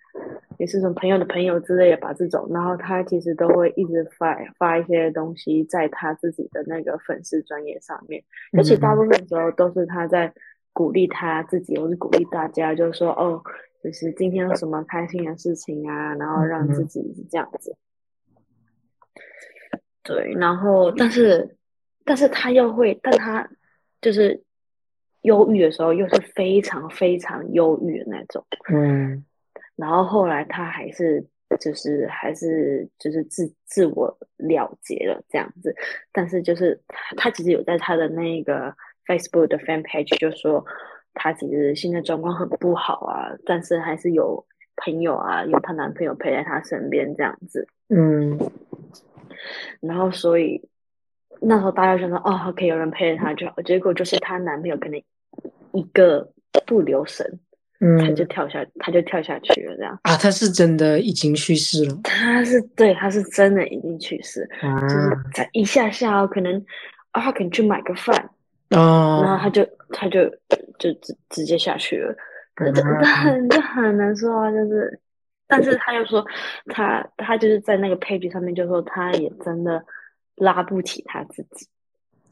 [0.59, 8.23] 也是什么朋友的朋友之类的吧，这种，然后他其实都会一直发发一些东西在他自己的那个粉丝专业上面，
[8.55, 10.31] 而且大部分时候都是他在
[10.71, 13.41] 鼓励他自己，或是鼓励大家，就是说哦，
[13.83, 17.75] 就是今天有什么开心的事情啊，然后让自己是这样子。
[20.03, 21.55] 对，然后但是。
[22.05, 23.47] 但是他又会，但他
[24.01, 24.41] 就是
[25.21, 28.43] 忧郁的时候，又是非常非常忧郁的那种。
[28.67, 29.23] 嗯
[29.79, 31.25] 然后后来他还是
[31.59, 35.73] 就是还是就是自自我了结了这样子，
[36.11, 40.65] 但是就是他他其实有在他的那个 Facebook 的 fan page 就说
[41.13, 47.67] 他其实现在状况很不好啊，但是还是有朋友啊，有她男朋友陪在她身边这样子。
[47.89, 48.37] 嗯
[49.79, 50.61] 然后所以。
[51.41, 53.61] 那时候大家就说哦，OK，有人陪着她就好。
[53.61, 55.01] 结果就是她男朋友可能
[55.71, 56.29] 一个
[56.67, 57.39] 不留神，
[57.79, 59.75] 嗯，他就跳下，他就跳下去了。
[59.77, 66.55] 这样啊，他是真的已经去世了，他是对，他是真的已经去世，啊就是在一下下哦，可能
[67.11, 68.15] 啊，他可能去买个饭，
[68.71, 70.25] 哦，然后他就他就
[70.77, 72.15] 就直直接下去了。
[72.55, 74.99] 可是这这很这很难说啊，就是，
[75.47, 76.25] 但是他又说
[76.67, 79.83] 他他就是在那个 page 上面就说他也真的。
[80.41, 81.67] 拉不起他自己，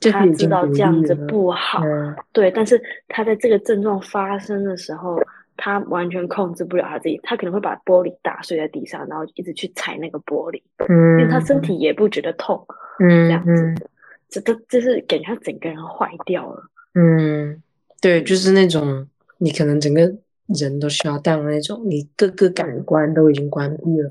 [0.09, 5.19] 他知道这样子不好，嗯、对，但是他在这个症状发生的时候，
[5.57, 12.65] 他完全控制不了他自己，他可能会把玻璃打碎在地上，然后一直去踩那个玻璃，嗯，因为他身体也不觉得痛，
[12.99, 13.89] 嗯，这样子的，
[14.29, 17.61] 这都就是感觉他整个人坏掉了，嗯，
[17.99, 19.07] 对，就是那种
[19.39, 20.01] 你可能整个
[20.47, 24.09] 人都需要当那种，你各个感官都已经关闭了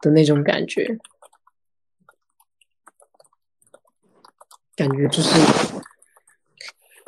[0.00, 0.98] 的那种感觉。
[4.76, 5.72] 感觉就是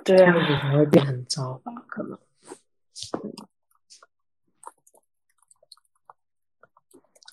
[0.05, 1.72] 对这样子才会变很糟吧？
[1.88, 2.16] 可能。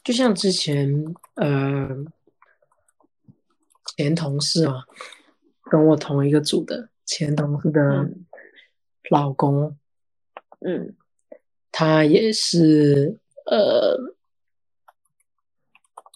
[0.03, 1.89] 就像之前呃
[3.97, 4.83] 前同事啊，
[5.71, 8.25] 跟我同一个组的前同事的嗯。
[9.09, 9.77] 老公，
[10.59, 10.95] 嗯。
[11.75, 13.97] 他也是呃，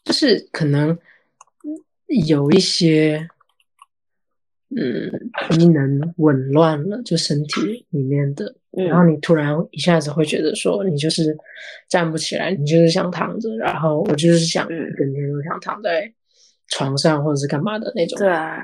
[0.04, 1.00] 就是可能
[2.06, 3.28] 有一些
[4.70, 9.12] 嗯机能紊乱了，就身体里面的，然后嗯。
[9.12, 11.36] 你突然一下子会觉得说你就是
[11.90, 14.94] 站不起来，你就是想躺着，然后我就是想嗯。
[14.98, 16.12] 整天都想躺在
[16.70, 18.30] 床上或者是干嘛的那种，对。
[18.30, 18.58] 啊，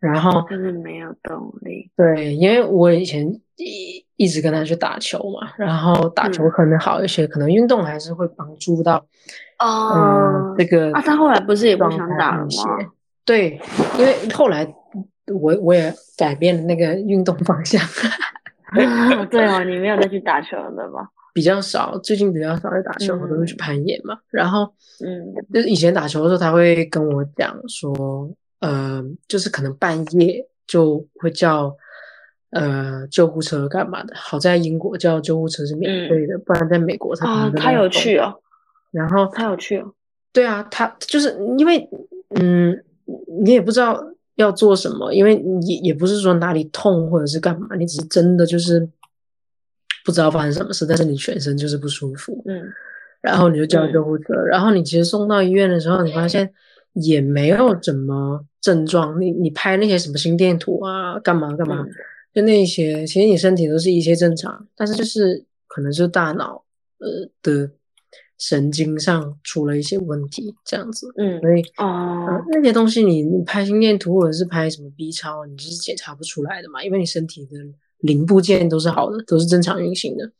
[0.00, 1.90] 然后就是没有动力。
[1.96, 6.50] 对，因为我以前一一直跟他去打球嘛，然后打球嗯。
[6.50, 9.06] 可能好一些，可能运动还是会帮助到，
[9.58, 12.78] 嗯、哦这个啊，他后来不是也不想打了一些吗？
[13.24, 13.58] 对，
[13.98, 14.66] 因为后来
[15.32, 17.80] 我我也改变了那个运动方向，
[19.30, 21.08] 对哦， 你没有再去打球了吧？
[21.32, 24.16] 比较少，最近比较少在打球，我都是去嗯攀岩嘛。
[24.30, 24.72] 然后
[25.04, 31.74] 嗯就是以前打球的时候，他会跟我讲说，呃，就是可能半夜就会叫
[32.50, 34.14] 呃救护车干嘛的。
[34.16, 38.32] 好在英国叫救护车是免费的，不然在美国他啊，他有去哦，
[38.92, 39.92] 然后他有去哦。
[40.32, 41.88] 对啊，他就是因为
[42.36, 42.76] 嗯，
[43.42, 44.00] 你也不知道
[44.36, 48.88] 要做什么，因为也也不是说哪里痛或者是干嘛，你只是真的就是
[50.04, 52.62] 不知道发生什么事，但是你全身就是不舒服，嗯
[53.20, 56.52] 然后你就叫嗯救护车，然后你其实送到医院的时候，你发现
[56.92, 61.90] 也没有怎么症状，你你拍那些什么心电图啊，干嘛干嘛，嗯
[62.34, 66.64] 就那些，其实你身体都是一切正常，但是就是可能是大脑
[66.98, 67.70] 呃的
[68.38, 71.62] 神经上出了一些问题，这样子，嗯所以。
[71.78, 77.58] 哦呃，那些东西你你拍心电图或者是拍什么 B 超，你就是检查不出来的嘛，因为你身体的
[77.98, 80.32] 零部件都是好的，都是正常运行的。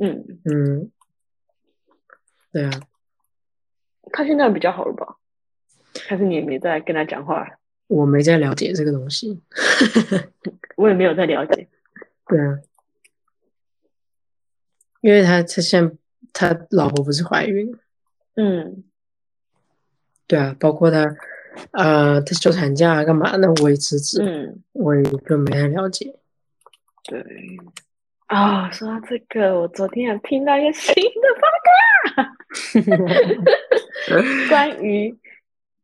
[0.00, 0.90] 嗯，嗯，
[2.52, 2.70] 对啊，
[4.12, 5.16] 他现在比较好了吧？
[6.06, 7.58] 还是你也没在跟他讲话？
[7.88, 9.40] 我没在了解这个东西。
[10.76, 11.68] 我也没有在了解。
[12.28, 12.58] 对啊，
[15.00, 15.96] 因为他他现在
[16.38, 17.74] 他老婆不是怀孕，
[18.34, 18.84] 嗯
[20.26, 21.16] 对啊，包括他
[21.70, 26.14] 呃他休产假干嘛，那我也辞职，嗯，我也就没太了解。
[27.04, 27.24] 对。
[28.26, 32.36] 啊、说到这个，我昨天有听到一个新的八卦，
[34.50, 35.16] 关于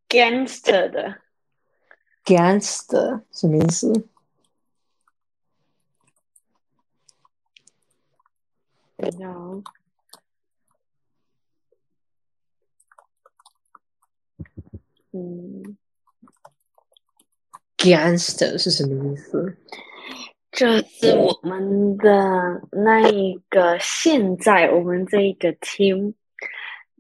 [0.09, 1.21] gangster 的。
[2.27, 3.93] Gangster 什么意思？
[8.97, 9.63] 等一下哦。
[15.13, 15.77] 嗯
[17.77, 19.57] ，Gangster 是什么意思？
[20.51, 26.15] 这是我们的那一个，现在我们这一个 team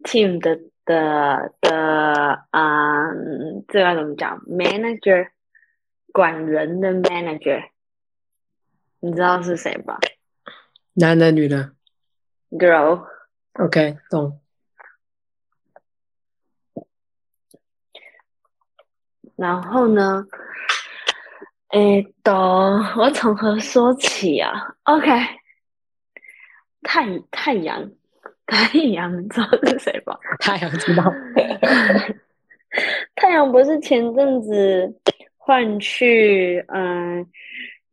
[0.05, 5.29] team 的的的，嗯，这要怎么讲？manager
[6.13, 7.63] 管人的 manager，
[9.01, 9.99] 你知道是谁吧
[10.95, 11.73] 男的女的
[12.51, 14.42] ？Girl，？OK，懂。
[19.37, 20.25] 然后呢？
[21.71, 22.33] 诶，都，
[22.97, 24.53] 我从何说起啊
[24.85, 25.09] ？OK，
[26.83, 27.91] 太太阳，
[28.47, 30.19] 太阳，你知道是谁吧？
[30.39, 31.05] 太阳知道。
[33.17, 34.95] 太阳不是前阵子
[35.39, 37.27] 换去嗯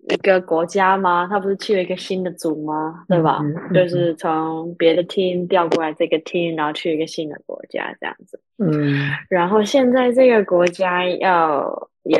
[0.10, 1.28] 一个国家吗？
[1.30, 3.06] 他不是去了一个新的组吗？
[3.08, 3.39] 对吧？
[3.41, 8.41] 嗯嗯就是从别的 team 调过来这个 team，然后去一个新的国家这样子。
[8.58, 12.17] 嗯然后现在这个国家要也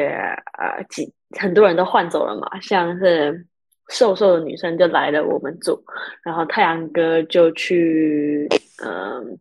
[0.58, 3.46] 呃几很多人都换走了嘛，像是
[3.90, 5.84] 瘦瘦的女生就来了我们组，
[6.24, 8.48] 然后太阳哥就去
[8.84, 9.38] 嗯、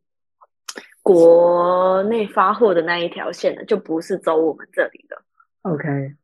[1.02, 5.16] 国内发货的那一条线了，就不是走我们这里的
[5.62, 6.14] ，，OK，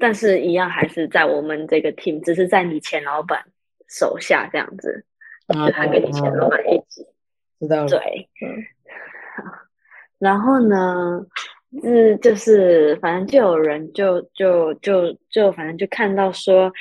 [0.00, 3.44] 但是一样还是在我们这个 team，只是在你前老板
[3.88, 5.04] 手下这样子，
[5.46, 7.06] 啊就他跟你前老板一起。
[7.60, 7.88] 知道了。
[7.88, 8.64] 对，嗯
[10.18, 11.24] 然后呢，
[11.82, 16.72] 是就是反正就有人就就就就反正就看到说，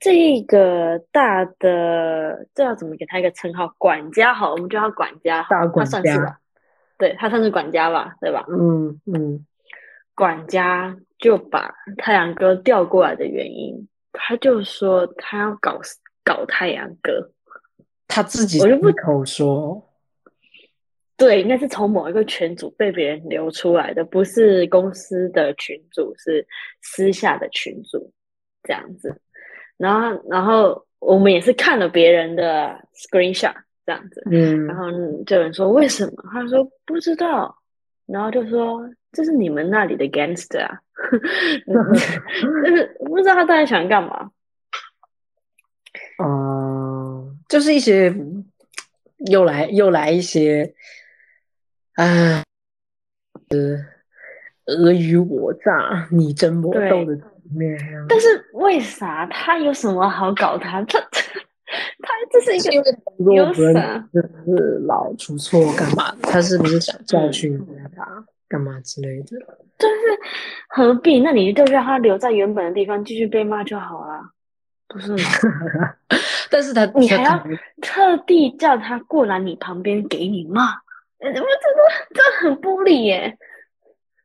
[0.00, 3.72] 这个大的这要怎么给他一个称号？
[3.78, 6.38] 管家好，我们叫他管家，大管家他算是吧？
[6.98, 8.44] 对他算是管家吧，对吧？
[8.48, 9.46] 嗯嗯
[10.18, 15.78] 管家就把太阳哥调过来的原因，他就说他要搞
[16.24, 17.30] 搞太阳哥。
[18.08, 19.80] 他自己我就不口说。
[21.16, 26.44] 对，应该是从某一个群组被别人流出来的，不是公司的群组，是
[26.82, 28.12] 私下的群组
[28.64, 29.20] 这样子。
[29.76, 33.54] 然后，然后我们也是看了别人的 screenshot，
[33.86, 34.20] 这样子。
[34.26, 34.90] 嗯然后
[35.24, 36.24] 就有人说为什么？
[36.32, 37.56] 他说不知道，
[38.06, 38.80] 然后就说
[39.12, 40.78] 这是你们那里的 gangster 啊，
[41.66, 44.30] 就是不知道他到底想干嘛。
[46.18, 48.14] 哦、就是一些
[49.30, 50.74] 又来又来一些
[51.94, 52.42] 啊，
[53.50, 53.56] 呃，
[54.84, 57.78] 尔虞我诈、你争我斗的局面。
[58.08, 60.82] 但是为啥他有什么好搞他？
[60.82, 61.00] 他
[62.00, 66.14] 他这是一个因为如有果不认啥就是老出错干嘛？
[66.22, 69.36] 他是不是想教训一下他干嘛之类的？
[70.68, 71.20] 何必？
[71.20, 74.32] 那你就让他留在原本的地方继续被骂就好了，
[74.88, 75.18] 不是吗？
[76.50, 77.44] 但是他他你还要
[77.82, 80.70] 特地叫他过来你旁边给你骂，
[81.18, 81.46] 呃，我这个
[82.14, 83.36] 这很不理耶。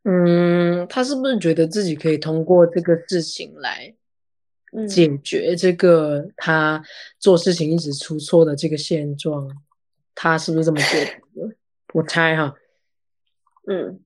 [0.05, 3.93] 嗯，他是不是觉得自己可以通过这个事情来
[4.71, 6.82] 嗯，解决这个他
[7.19, 9.49] 做事情一直出错的这个现状？
[10.15, 11.05] 他是不是这么觉
[11.36, 11.55] 得？
[11.93, 12.53] 我猜哈，
[13.67, 13.99] 嗯，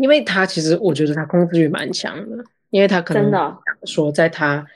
[0.00, 4.66] 因为他其实我觉得他控制欲蛮强的，因为他可能真的哦说在他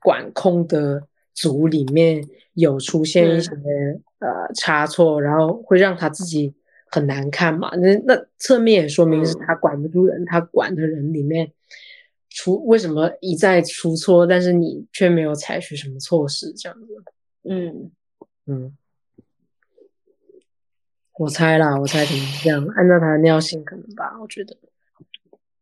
[0.00, 2.20] 管控的组里面
[2.54, 3.50] 有出现一嗯些、
[4.18, 6.52] 呃差错，然后会让他自己
[6.86, 7.70] 很难看嘛。
[7.76, 11.52] 那那侧面也说明是嗯他管不住人，他管的人里面
[12.28, 16.88] 出为什么一再出错，但是你却没有采取什么措施这样子。
[17.44, 17.90] 嗯，
[18.46, 18.76] 嗯，
[21.18, 24.56] 我猜啦，我猜可能是这样，按照他的尿性可能吧，我觉得。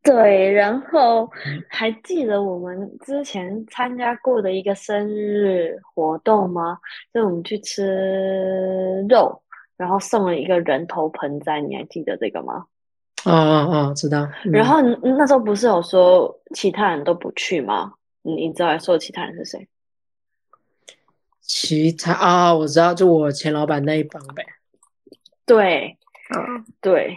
[0.03, 0.51] 对。
[0.53, 6.79] 然后嗯还记得我们之前参加过的一个生日活动吗？
[7.13, 9.43] 就我们去吃肉，
[9.77, 12.67] 然后送了一个人头盆栽，你还记得这个吗？
[13.25, 14.27] 哦哦哦，知道。
[14.45, 17.93] 嗯然后那时候不是有说其他人都不去吗？
[18.23, 19.69] 你你知道说其他人是谁？
[21.43, 24.47] 其他啊，我知道，就我前老板那一帮呗。
[25.45, 25.99] 对
[26.29, 27.17] 啊，对，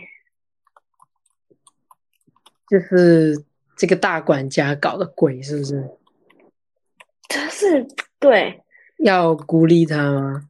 [2.74, 3.40] 就是
[3.78, 5.88] 这个大管家搞的鬼，是不是？
[7.30, 7.86] 就是
[8.20, 8.64] 对，
[8.98, 10.50] 要孤立他吗？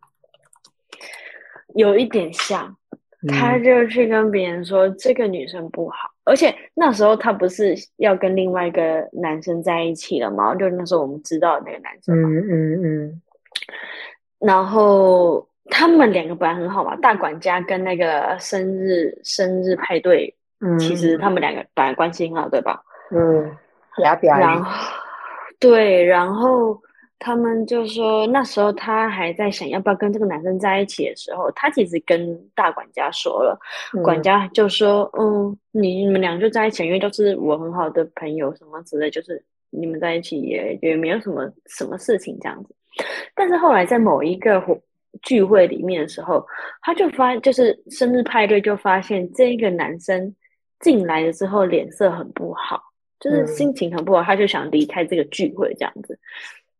[1.76, 2.78] 有一点像。
[3.26, 10.54] 他嗯就去跟别人说这个女生不好，而且那时候他不是要跟另外一个男生在一起了吗？
[10.56, 13.22] 就那时候我们知道那个男生嘛，嗯嗯嗯
[14.40, 22.82] 然后他们两个本来很好嘛，大管家跟那个生日生日派对，嗯，其实他们两个本来关系很好，对吧？
[23.12, 23.52] 嗯
[24.40, 24.72] 然后
[25.60, 26.82] 对，然后
[27.20, 33.56] 他们就说那时候他还在想要不要跟这个男生在一起的时候，他其实跟大管家说了，
[34.04, 42.76] 管嗯家就说，嗯，你你们俩就在一起，因为都是我很好的朋友，什么之类，就是你们在一起也也没有什么什么事情这样子。
[43.36, 44.76] 但是后来在某一个活
[45.22, 46.44] 聚会里面的时候，
[46.82, 50.36] 他就发，就是生日派对就发现这个男生
[50.84, 52.80] 进来了之后脸色很不好，
[53.20, 56.20] 就是嗯心情很不好，他就想离开这个聚会这样子。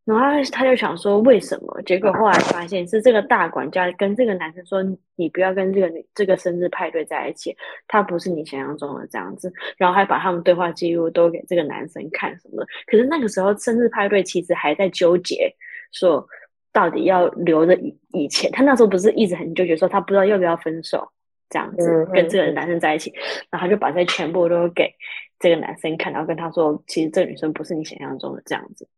[0.04, 1.80] 然后他他就想说为什么？
[1.86, 4.82] 结果后来发现是这个大管家跟这个男生说，
[5.16, 7.56] 你不要跟这个女这个生日派对在一起，
[7.88, 9.50] 他不是你想象中的这样子。
[9.78, 12.66] 然后还把他们对话记录都给这个男生看什么的。
[12.86, 15.50] 可是那个时候生日派对其实还在纠结，
[15.90, 16.28] 说
[16.70, 18.50] 到底要留着以以前。
[18.52, 21.08] 他那时候不是一直很纠结，说他不知道要不要分手
[21.48, 23.12] 这样子嗯跟这个嗯男生在一起，
[23.50, 24.94] 然后他就把这全部都给
[25.38, 28.88] 这个男生看，然后跟他说，其实这个女生不是你想象中的这样子。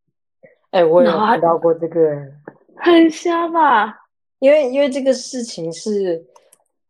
[0.70, 2.32] 哎，我有然后他知道过这个，
[2.76, 4.07] 很瞎吧？
[4.40, 6.24] 因为因为这个事情是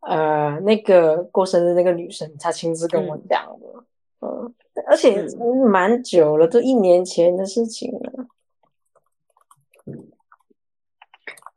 [0.01, 3.23] 呃那个过生日那个女生她亲自跟我嗯。
[3.29, 3.83] 讲的，
[4.19, 4.53] 嗯，
[4.87, 8.27] 而且嗯蛮久了，都一年前的事情了，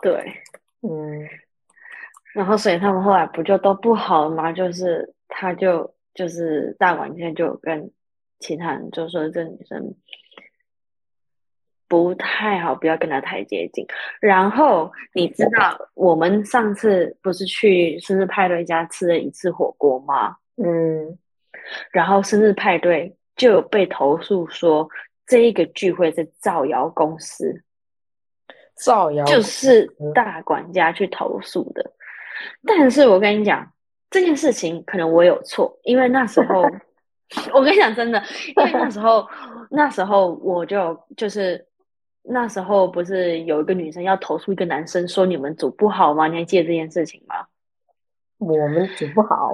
[0.00, 0.32] 对，
[0.82, 1.28] 嗯
[2.34, 4.52] 然后所以他们后来不就都不好了吗？
[4.52, 7.90] 就是他就就是大管家就跟
[8.38, 9.94] 其他人就说这女生
[11.88, 13.84] 不太好，不要跟她太接近。
[14.20, 20.36] 然后你知道我们上次不是去生日派对家吃了一次火锅吗？
[20.56, 21.18] 嗯
[21.90, 24.88] 然后生日派对就有被投诉说
[25.26, 27.64] 这一个聚会是造谣公司，
[28.74, 31.92] 造谣就是大管家去投诉的。
[32.66, 33.72] 但是我跟你讲，
[34.10, 36.62] 这件事情可能我有错，因为那时候
[37.54, 38.22] 我跟你讲真的，
[38.56, 39.26] 因为那时候
[39.70, 41.66] 那时候我就就是
[42.22, 46.26] 那时候不是有一个女生要投诉一个男生说你们组不好吗？
[46.28, 47.46] 你还记得这件事情吗？
[48.38, 49.52] 我们组不好，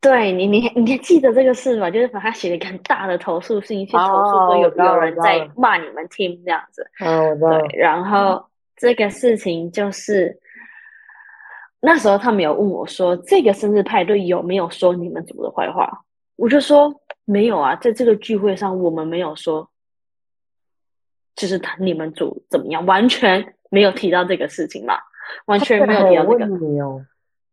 [0.00, 1.90] 对你，你你还记得这个事吗？
[1.90, 6.88] 就是把他写了一个很大的投诉信，去投诉哦说有有人在骂你们 team 这样子。
[7.00, 10.39] 嗯，我知道，对，然后这个事情就是
[11.80, 16.04] 那时候他们有问我说，这个生日派对有没有说你们组的坏话？
[16.36, 19.68] 我就说没有啊，在这个聚会上我们没有说，
[21.34, 24.94] 就是他你们组怎么样，完全没有提到这个事情嘛，
[25.46, 27.06] 完全没有提到这个。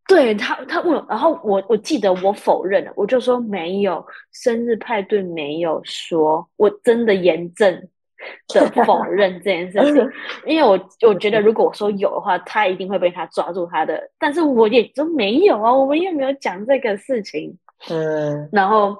[0.07, 7.89] 对他，他问，然后我我记得我否认了，我就说没有，生日派对没有说，我真的严正
[8.53, 10.11] 的否认这件事情，
[10.45, 17.57] 因为我我觉得如果我说有的话，他一定会被他抓住他的，但是我也就没有啊，我们也没有讲这个事情，
[17.89, 18.97] 嗯，然后，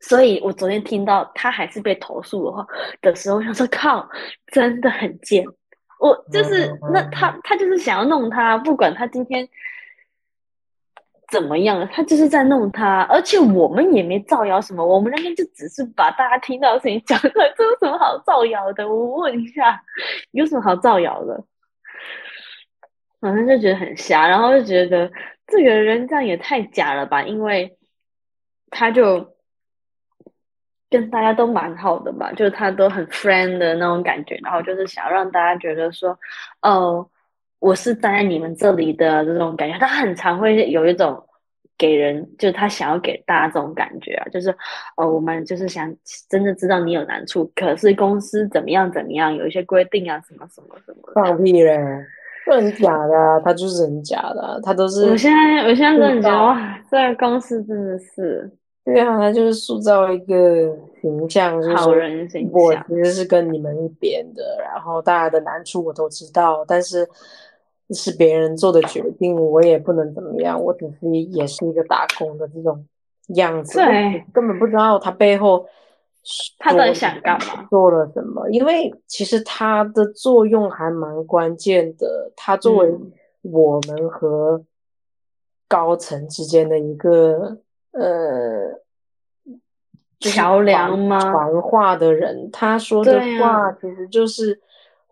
[0.00, 2.66] 所以我昨天听到他还是被投诉的话
[3.02, 4.08] 的时候，我想说靠，
[4.52, 5.44] 真的很贱，
[5.98, 9.48] 我就是那他他就是想要弄他，不管他今天。
[11.30, 11.88] 怎么样？
[11.92, 18.88] 他就是在弄他，而且我们也没造谣什么，我们那边就只是把大家听到的事情讲出来，这有什么好造谣的？
[18.88, 19.80] 我问一下，
[20.32, 21.44] 有什么好造谣的？
[23.20, 25.10] 反正就觉得很瞎，然后就觉得
[25.46, 27.22] 这个人这样也太假了吧？
[27.22, 27.78] 因为
[28.70, 29.36] 他就
[30.90, 36.18] 跟大家都蛮好的吧，就是他都很 friend 的那种感觉，然后就是想让大家觉得说，
[36.62, 37.08] 哦。
[37.60, 41.22] 我是站在你们这里的这种感觉，他很常会有一种
[41.76, 44.54] 给人，就是他想要给大家这种感觉啊，就是
[44.96, 45.94] 呃，我们就是想
[46.28, 51.12] 真的知道你有难处，可是公司怎么样怎么样，有一些规定啊，什么什么什么。
[51.14, 51.78] 放屁嘞！
[52.46, 55.10] 很假的，他就是很假的，他都是。
[55.10, 58.50] 我现在我现在真的觉得哇，这个公司真的是，
[58.84, 60.34] 对啊，他就是塑造一个
[61.00, 62.50] 形象，就是好人形象。
[62.52, 67.06] 我其实是跟你们一边的，然后大家的难处我都知道，但是。
[67.92, 70.62] 是别人做的决定，我也不能怎么样。
[70.62, 72.86] 我只是也是一个打工的这种
[73.34, 75.66] 样子，对，根本不知道他背后
[76.58, 78.48] 他到底想干嘛，做了什么。
[78.50, 82.94] 因为其实他的作用还蛮关键的，他作为
[83.42, 84.64] 我们和
[85.66, 87.58] 高层之间的一个
[87.90, 88.80] 呃
[90.20, 91.18] 桥梁吗？
[91.18, 94.60] 传话的人，他说的话其实就是。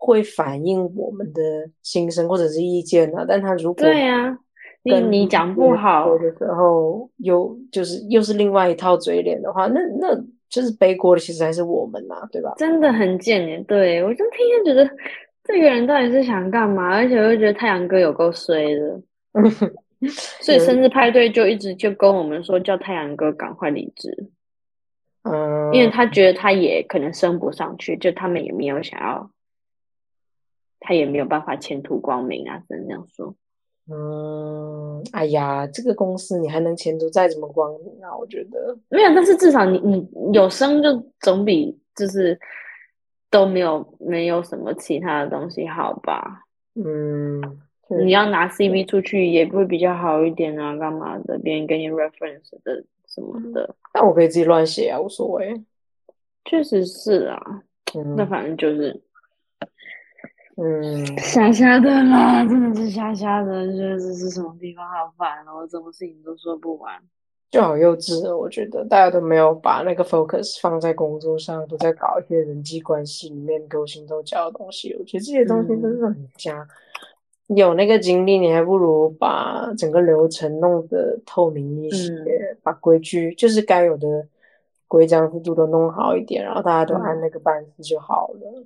[0.01, 4.39] 会反映我们的心声或者是意见的，但他如果对呀，
[4.83, 10.15] 你你讲不好的时候，又就是又是另外一套嘴脸的话，那那
[10.49, 12.53] 就是背锅的，其实还是我们呐，对吧？
[12.57, 13.63] 真的很贱耶！
[13.67, 14.89] 对我就天天觉得
[15.43, 19.01] 这个人到底是想干嘛，而且我就觉得太阳哥有够衰的，
[20.41, 24.29] 所以生日派对就一直就跟我们说叫太阳哥赶快离职，
[25.23, 29.29] 嗯，因为他觉得他也可能升不上去，就他们也没有想要。
[30.79, 33.35] 他也没有办法前途光明啊，只能这样说。
[33.91, 38.15] 嗯，哎呀，这个公司你还能前途再怎么光明啊？
[38.15, 42.39] 我觉得没有，但是至少你你有生就总比就是
[43.31, 46.43] 都没有没有什么其他的东西好吧？
[46.75, 47.41] 嗯，
[48.05, 50.75] 你要拿 CV 出去也不会比较好一点啊？
[50.77, 51.39] 干嘛的？
[51.39, 53.75] 别人给你 reference 的什么的？
[53.95, 55.63] 那我可以自己乱写啊，无所谓。
[56.45, 57.63] 确实是啊，
[58.15, 59.01] 那反正就是。
[60.61, 66.93] 嗯，瞎瞎的啦，真的是瞎瞎的，觉得这是什么地方好烦哦，我什么事情都说不完，
[67.49, 68.37] 就好幼稚哦。
[68.37, 74.93] 我觉得大家都没有把那个 focus 放在工作上，都在搞一些人际关系里面勾心斗角的东西。
[74.99, 76.67] 我觉得这些东西真是很瞎。
[77.47, 82.13] 有那个精力，你还不如把整个流程弄得透明一些，
[82.61, 84.27] 把规矩就是该有的
[84.89, 88.65] 规章制度都弄好一点，然后大家都按那个办事就好了。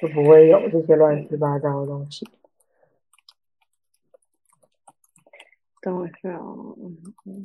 [0.00, 2.28] 就不会有这些乱七八糟的东西。
[5.80, 6.42] 等我一下啊，
[6.76, 7.44] 嗯嗯。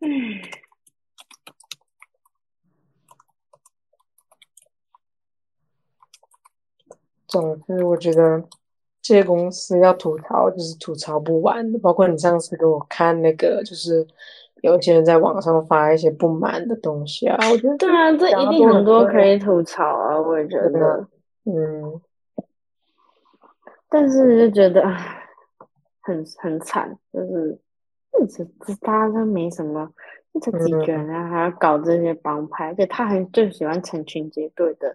[0.00, 0.42] 嗯。
[7.26, 8.48] 总之，我觉得。
[9.08, 11.78] 这些公司要吐槽，就是吐槽不完的。
[11.78, 14.06] 包括你上次给我看那个，就是
[14.60, 17.38] 有些人在网上发一些不满的东西啊。
[17.50, 20.20] 我觉得对啊，这一定很多可以吐槽啊。
[20.20, 21.08] 我也觉得，
[21.46, 21.98] 嗯，
[23.88, 24.86] 但是就觉得
[26.02, 27.58] 很很惨，就是
[28.28, 29.90] 这这大家都没什么，
[30.42, 34.94] 这几个人啊，还要搞这些帮派，而且他很最喜欢成群结队的，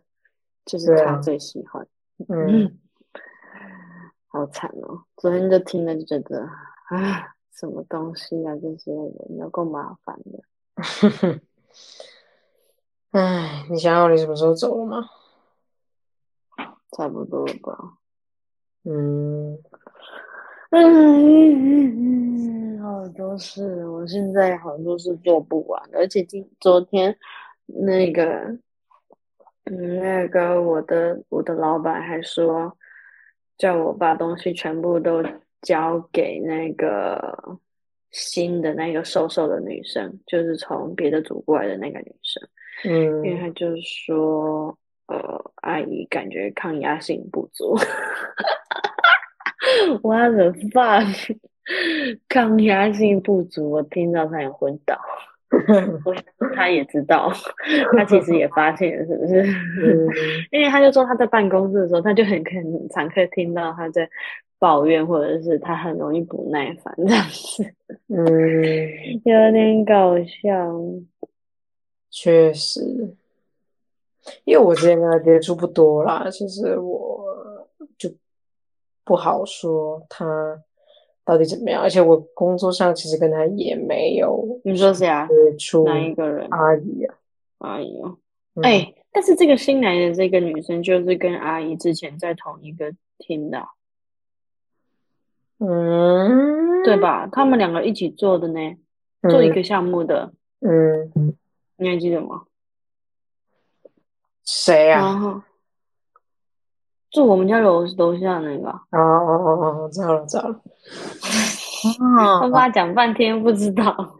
[0.65, 1.87] 就是他最喜欢，
[2.29, 2.77] 嗯。
[4.33, 5.05] 好惨哦！
[5.15, 6.41] 昨天就听了就觉得，
[6.89, 10.43] 啊，什么东西啊，这些人有够麻烦的。
[13.11, 15.07] 唉，你想好你什么时候走了吗？
[16.97, 17.99] 差不多了吧。
[18.85, 19.59] 嗯。
[20.71, 27.15] 嗯，好多事，我现在好多事做不完，而且今昨天
[27.67, 28.23] 那个，
[29.65, 32.75] 嗯，那个我的我的老板还说，
[33.57, 35.23] 叫我把东西全部都
[35.61, 37.59] 交给那个
[38.11, 42.47] 新的那个瘦瘦的女生，就是从别的组过来的那个女生，
[42.85, 44.77] 嗯因为嗯，她就是说，
[45.07, 47.75] 呃，阿姨感觉抗压性不足。
[50.03, 51.37] 我的 fuck，
[52.27, 54.99] 抗压性不足，我听到他也昏倒。
[56.05, 56.23] 我想
[56.55, 57.31] 他也知道，
[57.95, 59.41] 他其实也发现了，是不是？
[59.41, 60.07] 嗯
[60.51, 64.09] 因为他就说他在办公室的时候，他就很很常可以听到他在
[64.59, 67.63] 抱怨，或者是他很容易不耐烦这样子，
[68.07, 68.25] 嗯，
[69.25, 70.73] 有点搞笑。
[72.09, 72.81] 确实，
[74.45, 78.09] 因为我之前跟他接触不多啦，其实我就
[79.03, 80.61] 不好说他
[81.25, 85.27] 到底怎么样，而且我工作上其实跟他也没有你说谁啊？
[85.85, 86.47] 哪一个人？
[86.49, 87.15] 阿姨啊，
[87.59, 88.17] 阿姨哦。
[88.55, 93.67] 嗯哎、但是这个新来的这个女生就是跟阿姨之前在同一个厅的啊，
[95.59, 97.27] 嗯，对吧？
[97.31, 98.59] 他们两个一起做的呢，
[99.29, 101.35] 做一个项目的，嗯，
[101.77, 102.43] 你还记得吗？
[104.45, 105.41] 谁呀、然后
[107.13, 110.61] 住我们家楼楼下那个啊，哦哦哦哦，知道了知道了。
[112.41, 114.17] 他爸讲半天不知道，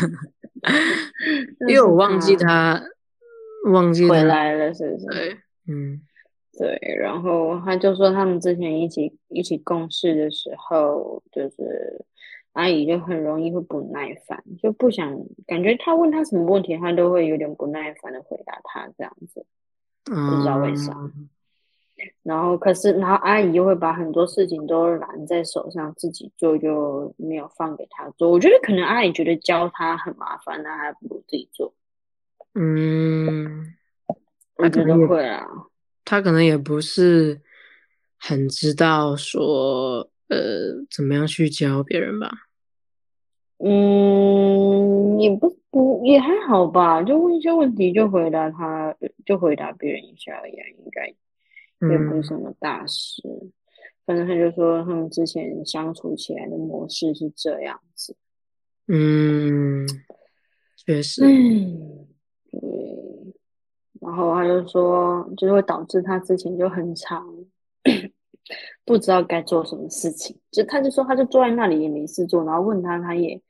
[1.68, 2.80] 因为我忘记他，
[3.72, 5.06] 忘记他回来了，是不是？
[5.06, 5.36] 对，
[5.68, 6.00] 嗯
[6.58, 12.04] 对，然后他就说他们之前一起一起共事的时候，就是
[12.52, 19.44] 阿姨就很容易会不耐烦，就不想感觉他问他什么问题，他都会有点不耐烦的回答他这样子。
[20.04, 20.92] 不知道为啥
[22.22, 28.30] 然后可是，然后阿姨又会把很多事情都揽在手上自己做，就没有放给他做。
[28.30, 31.74] 我觉得可能阿姨觉得教他很麻烦，那还不如自己做。
[32.54, 33.74] 嗯，
[34.56, 35.46] 我觉得会啊，
[36.04, 37.40] 他可能也不是
[38.18, 42.30] 很知道说，呃，怎么样去教别人吧。
[43.58, 48.94] 嗯，也不不也还好吧，就问一些问题就回答他，
[49.24, 51.14] 就回答别人一下而已啊，应该
[51.80, 53.22] 也不是嗯什么大事。
[54.06, 58.16] 反正他就说他们之前相处起来的模式是这样子。
[58.86, 59.86] 嗯，
[60.76, 62.06] 确实，嗯，
[62.50, 62.60] 对。
[64.00, 67.26] 然后他就说，就是会导致他之前就很长
[68.84, 70.38] 不知道该做什么事情。
[70.50, 73.40] 就他就说，他就坐在那里也没事做，然后问他，他也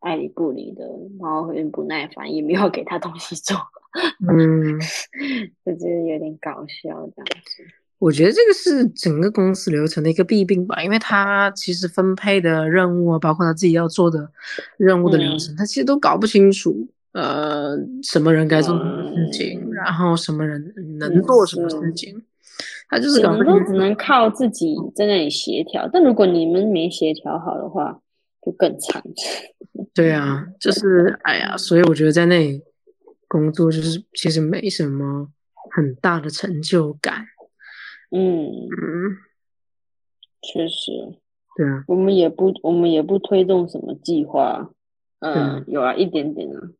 [0.00, 0.84] 爱理不理的，
[1.20, 3.56] 然后有点不耐烦，也没有给他东西做，
[4.28, 4.78] 嗯，
[5.66, 7.62] 就觉得有点搞笑这样子。
[7.98, 14.30] 我觉得这个是整个公司流程的一个弊病吧，因为他其实分配的任务啊，包括他自己要做的
[14.76, 16.86] 任务的流程，他其实都搞不清楚。
[17.12, 22.22] 呃，什么人该做什么事情，嗯然后什么人能做什么事情，
[22.88, 23.50] 他就是只搞不清楚。
[23.50, 27.98] 能都只能靠自己在那里协调，但如果你们没协调好的话，
[28.48, 29.02] 就更惨。
[29.94, 32.62] 对啊，就是哎呀，所以我觉得在那里
[33.26, 35.28] 工作就是其实没什么
[35.74, 37.26] 很大的成就感。
[38.10, 39.16] 嗯，嗯，
[40.40, 41.18] 确实。
[41.56, 44.70] 对啊，我们也不，我们也不推动什么计划，
[45.18, 46.70] 呃嗯，有啊，一点点啊，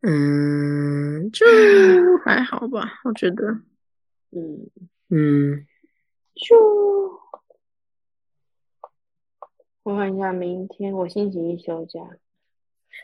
[0.00, 1.44] 嗯，就
[2.24, 3.44] 还好吧，我觉得，
[4.32, 4.70] 嗯，
[5.10, 5.66] 嗯，
[6.34, 7.03] 就
[9.84, 12.00] 我看一下，明天我星期一休假，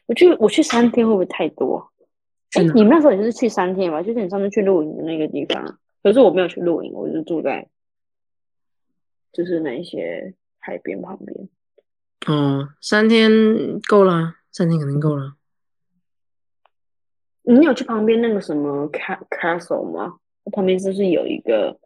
[0.06, 1.90] 我去我去三天会不会太多？
[2.54, 2.62] 哎？
[2.74, 4.02] 你们那时候也是去三天吧？
[4.02, 7.68] 就是你上次去露营的那个地方，可是我没有去露营，我就住在
[9.30, 11.48] 就是那一些海边旁边。
[12.26, 13.30] 哦，三天
[13.88, 15.34] 够了啊，三天肯定够了。
[17.42, 20.18] 你有去旁边那个什么 ca- castle 吗？
[20.52, 21.78] 旁边是不是有一个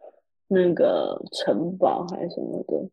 [0.47, 2.89] 那个城堡还是什么的？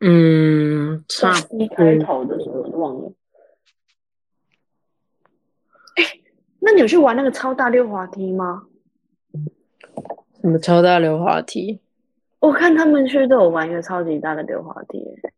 [0.00, 3.12] 嗯，差不 C 开头的什么忘了。
[5.96, 6.04] 哎，
[6.60, 8.64] 那你有去玩那个超大溜滑梯吗？
[10.40, 11.80] 什么超大溜滑梯？
[12.38, 15.32] 我看他们去都有玩一个超级大的溜滑梯耶，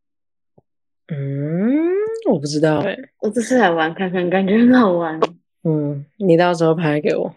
[1.08, 1.88] 嗯，
[2.30, 5.18] 我不知道哎、我这次来玩看看，感觉很好玩。
[5.64, 7.34] 嗯，你到时候拍给我。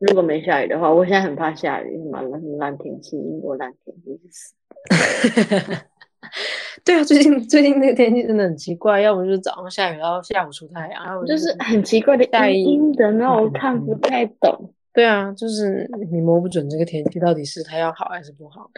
[0.00, 4.54] 如果没下雨的话，我现在很怕下雨，什么烂烂天气，英国烂天气死。
[6.84, 14.72] 对啊，最近最近那个天气真的很奇怪，要么就是早上下雨，然后下午出太阳，然后就是很奇怪的阴阴的，那我看不太懂。
[14.92, 18.70] 对啊，就是你摸不准这个天气到底是它要好还是不好，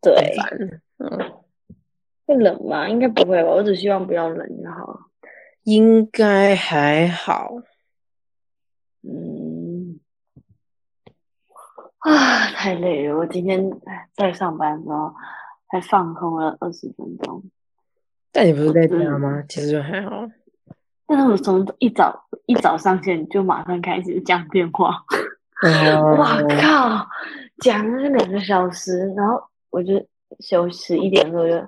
[0.00, 0.14] 对。
[0.98, 1.32] 嗯，
[2.26, 2.88] 会冷吗？
[2.88, 4.98] 应该不会吧，我只希望不要冷就好。
[5.64, 7.54] 应该还好。
[9.02, 9.98] 嗯，
[11.98, 13.16] 啊，太累了！
[13.16, 13.68] 我今天
[14.14, 15.12] 在上班的时候
[15.72, 17.42] 还放空了二十分钟。
[18.30, 19.42] 但你不是在家吗？
[19.48, 20.28] 其实就还好。
[21.08, 25.02] 但是我从一早一早上线就马上开始讲电话。
[26.18, 27.08] 哇靠！
[27.60, 29.94] 讲了两个小时，然后我就
[30.40, 31.66] 休息一点，多就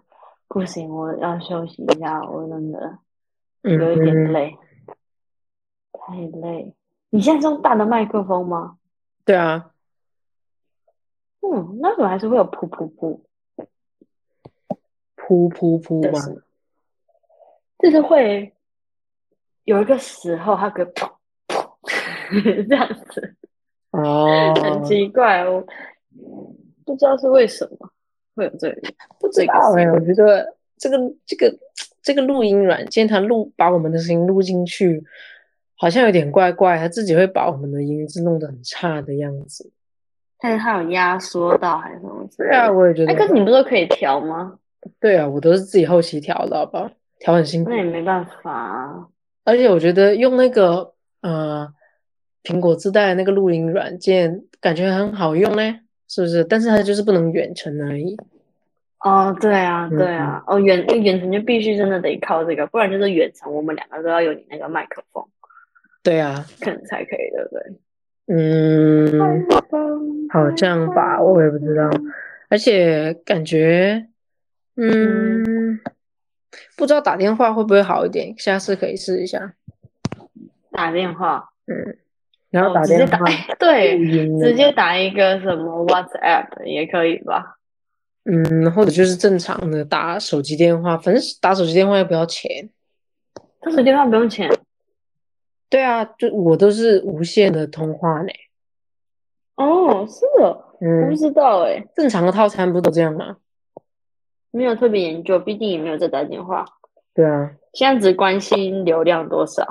[0.48, 2.98] 不行，我要休息一下，我真的
[3.62, 4.58] 有一点累，
[5.92, 6.74] 太累。
[7.08, 8.76] 你现在是用大的麦克风吗？
[9.24, 9.70] 对啊。
[11.40, 13.20] 嗯，那怎么还是会有噗噗噗？
[15.26, 16.20] 噗噗噗吗？
[17.78, 18.52] 就是会
[19.64, 21.10] 有一个时候，它可噗
[21.48, 23.34] 噗 这样子。
[23.90, 25.64] 哦，很奇怪，我
[26.84, 27.90] 不知道是为什么
[28.34, 28.82] 会有这里。
[29.20, 31.58] 不知道哎，我觉得这个这个
[32.02, 35.04] 这个录音软件，它录把我们的声音录进去。
[35.76, 39.70] 好像有点怪怪，它自己会把我们的音质弄得很差的样子。
[40.38, 42.28] 但是它有压缩到还是什么？
[42.38, 43.12] 对啊，我也觉得。
[43.12, 44.58] 哎，可是你不是可以调吗？
[45.00, 46.90] 对啊，我都是自己后期调的，好不好？
[47.18, 47.70] 调很辛苦。
[47.70, 49.08] 那也没办法。
[49.44, 51.68] 而且我觉得用那个呃
[52.42, 56.44] 苹果自带的那个录音软件，感觉很好用呢，是不是？
[56.44, 58.16] 但是它就是不能远程而已。
[59.00, 65.22] 哦，对啊，对啊，哦远远程就必须真的得靠这个，不然就是远程我们两个都要有你那个麦克风。
[66.02, 67.78] 对啊，可能才可以，对不对？
[68.26, 69.46] 嗯，
[70.30, 71.90] 好像吧，我也不知道。
[72.48, 74.06] 而且感觉，
[74.76, 75.78] 嗯，
[76.76, 79.54] 不知道打电话会不会好一点，下次可以试一下。
[80.72, 81.96] 打电话，嗯，
[82.50, 83.24] 然后打电话，
[83.58, 83.98] 对，
[84.40, 87.58] 直接打一个什么 WhatsApp 也可以吧？
[88.24, 92.70] 嗯，或者就是正常的打手机电话，反正打手机电话又不要钱。
[93.60, 94.50] 打手机电话不用钱。
[95.68, 98.28] 对啊，就我都是无线的通话呢。
[99.56, 100.48] 哦，是的，
[100.80, 101.84] 我不知道哎。
[101.94, 103.36] 正常的套餐不都这样吗？
[104.54, 106.64] 没有特别研究，毕竟也没有在打电话。
[107.12, 109.64] 对啊，现在只关心流量多少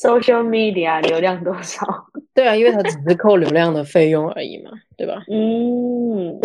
[0.00, 1.86] ，social media 流量多少。
[2.34, 5.22] 对啊，因为它只是扣流量的费用而已嘛，对吧？
[5.30, 6.40] 嗯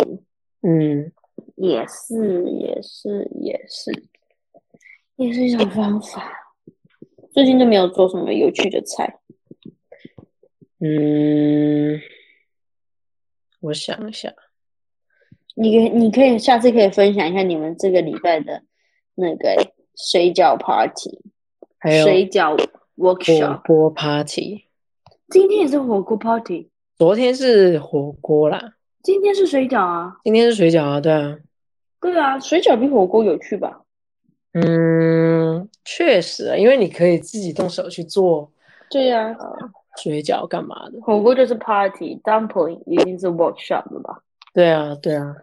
[0.62, 1.12] 嗯，
[1.56, 3.90] 也是，也是，也是，
[5.16, 6.32] 也是一种方法。
[7.32, 9.18] 最近都没有做什么有趣的菜。
[10.80, 11.98] 嗯，
[13.60, 14.32] 我想一下，
[15.54, 18.62] 你你可以下次可以分享一下你们这个礼拜的
[19.14, 19.56] 那个
[19.96, 21.20] 水饺 party，
[21.78, 22.56] 还有水饺
[22.96, 24.64] workshop 火锅 party。
[25.28, 31.38] 今天也是火锅 party，昨天是火锅啦，今天是水饺啊，今天是水饺啊，对啊，
[32.00, 33.80] 对啊，水饺比火锅有趣吧？
[34.52, 38.50] 嗯，确实啊，因为你可以自己动手去做。
[38.90, 39.34] 对呀，
[40.02, 41.00] 水饺干嘛的？
[41.00, 44.20] 火锅就是 party，dumpling 已经是 workshop 了吧？
[44.54, 45.34] 对啊，对啊。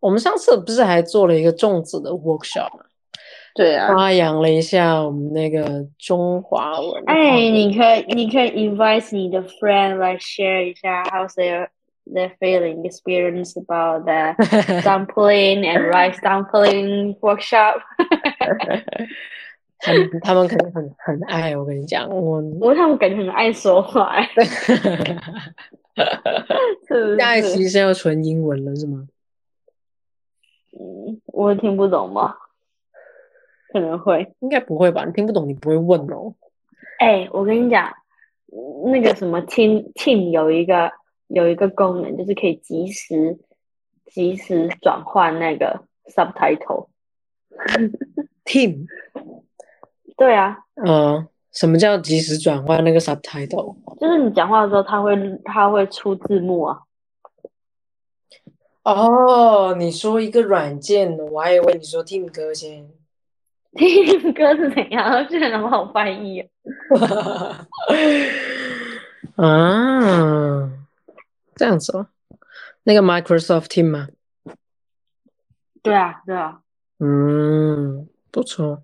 [0.00, 2.84] 我们上次不是还做了一个粽子的 workshop 吗？
[3.54, 7.02] 对啊，发扬了一下我们那个中华文。
[7.06, 11.68] 哎，你可以，你可以 invite 你的 friend 来 share 一下 how's their
[12.06, 14.34] their feeling experience about the
[14.80, 17.82] dumpling and rice dumpling workshop。
[19.78, 24.16] 他们他们肯定很很爱我跟你讲，我我他们感觉很爱说话。
[25.94, 29.06] 现在其实要纯英文了是吗？
[30.78, 32.34] 嗯，我听不懂吗？
[33.72, 35.04] 可能会，应该不会吧？
[35.04, 36.34] 你听不懂，你不会问哦。
[36.98, 37.92] 哎，我跟你讲，
[38.90, 40.92] 那个什么 Team Team 有一个。
[41.28, 43.38] 有一个功能，就是可以及时、
[44.04, 45.82] 及时转换那个
[46.14, 46.88] subtitle。
[48.44, 48.84] Team，
[50.18, 53.76] 对啊，嗯，什么叫及时转换那个 subtitle？
[54.00, 56.80] 就是你讲话的时候，它会它会出字幕啊。
[58.84, 62.88] 哦，你说一个软件，我还以为你说 Team 哥先。
[63.74, 65.24] Team 哥是怎样？
[65.30, 66.40] 现在很好翻译。
[69.36, 70.70] 啊。
[71.54, 72.08] 这样子哦，
[72.82, 74.08] 那个 Microsoft Team 吗？
[75.82, 76.60] 对啊，对啊。
[76.98, 78.82] 嗯，不错。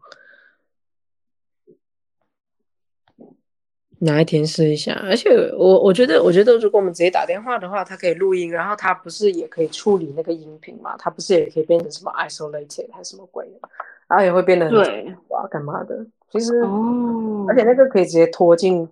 [4.00, 4.92] 哪一天试一下？
[5.02, 10.96] 而且我我觉得，我觉得如果我们直接打电话的话，它可以录音，然后它不是也可以处理那个音频嘛？
[10.96, 13.68] 它不是也可以变成什么 isolated 还是什么鬼的？
[14.06, 16.06] 然后也会变得很哇干嘛的？
[16.30, 18.88] 其实哦，而且那个可以直接拖进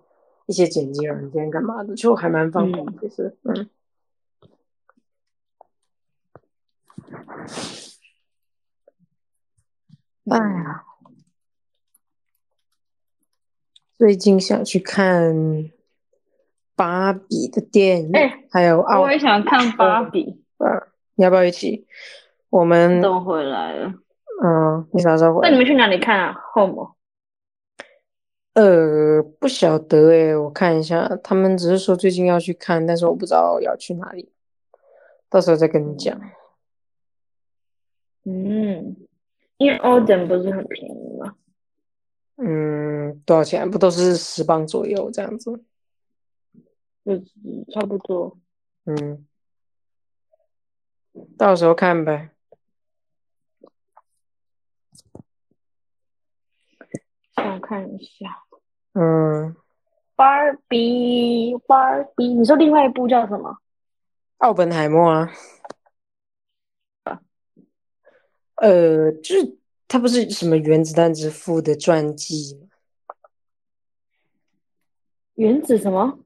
[0.47, 2.85] 一些剪辑软件干嘛的，就还蛮方便。
[2.99, 3.69] 其实，嗯。
[10.29, 10.83] 哎呀，
[13.97, 15.71] 最近想去看
[16.75, 20.67] 芭比的电影，哎还有奥我也想看芭比，呃，
[21.15, 21.87] 你要不要一起？
[22.51, 23.93] 我们都回来了。
[24.43, 25.49] 嗯，你啥时候回来？
[25.49, 26.95] 那你们去哪里看啊？Home
[28.53, 34.31] 呃，不晓得诶，我看一下，他们只是说最近要去看，但是我不知道要去哪里，
[35.29, 36.19] 到时候再跟你讲。
[38.25, 38.95] 嗯，
[39.57, 41.33] 因为 Oden 不是很便宜吗？
[42.37, 43.69] 嗯，多少钱？
[43.69, 45.63] 不都是十磅左右这样子？
[47.03, 47.21] 就是
[47.73, 48.37] 差不多。
[48.85, 49.25] 嗯，
[51.37, 52.29] 到时候看呗。
[57.35, 58.43] 想看一下
[58.93, 59.55] 嗯，
[60.15, 63.57] 芭比，芭比，你说另外一部叫什么？
[64.37, 65.31] 奥本海默啊。
[68.55, 69.56] 呃，就是
[69.87, 72.67] 他不是什么原子弹之父的传记吗？
[75.35, 76.19] 原子什么？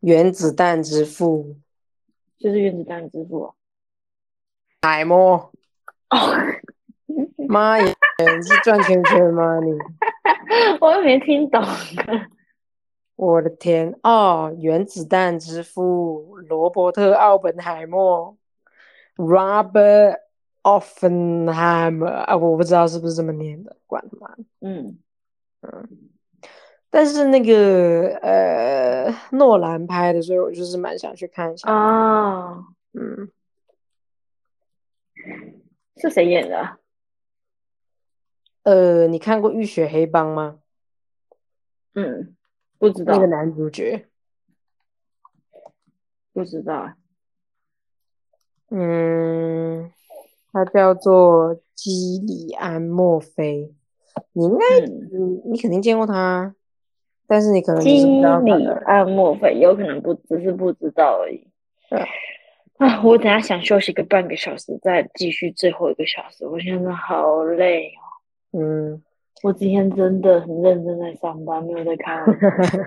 [0.00, 1.56] 原子弹之父
[2.38, 3.54] 就是原子弹之父啊。
[4.80, 5.52] 海默，
[6.08, 6.16] 哦，
[7.48, 7.84] 妈呀，
[8.18, 9.72] 你是转圈圈吗你？
[10.80, 11.62] 我又没听懂。
[13.16, 18.38] 我的天哦，原子弹之父罗伯特·奥本海默
[19.16, 20.16] （Robert
[20.62, 24.98] Oppenheimer） 啊，我不知道是不是这么念的，管他妈嗯。
[25.62, 25.88] 嗯，
[26.88, 31.70] 但是那个呃，诺兰拍的，所以我就是蛮想去看一下。
[31.70, 33.30] 哦，嗯，
[35.96, 36.78] 是谁演的啊？
[38.62, 40.60] 呃，你看过《浴血黑帮》吗？
[41.94, 42.34] 嗯，
[42.78, 44.06] 不知道那，个男主角，
[46.32, 46.94] 不知道。
[48.70, 49.92] 嗯，
[50.52, 53.72] 他叫做基里安·墨菲，
[54.32, 55.08] 你应该，嗯，
[55.44, 56.54] 你你肯定见过他，
[57.26, 58.66] 但是你可能基不知道他里。
[58.84, 61.46] 安墨菲有可能不只是不知道而已。
[61.88, 62.00] 对
[62.78, 66.46] 啊，我等下想休息个半个小时，再继续最后一个小时。
[66.46, 67.88] 我现在好累
[68.52, 69.02] 哦，嗯，
[69.42, 72.78] 我今天真的很认真在上班，没有在开玩笑。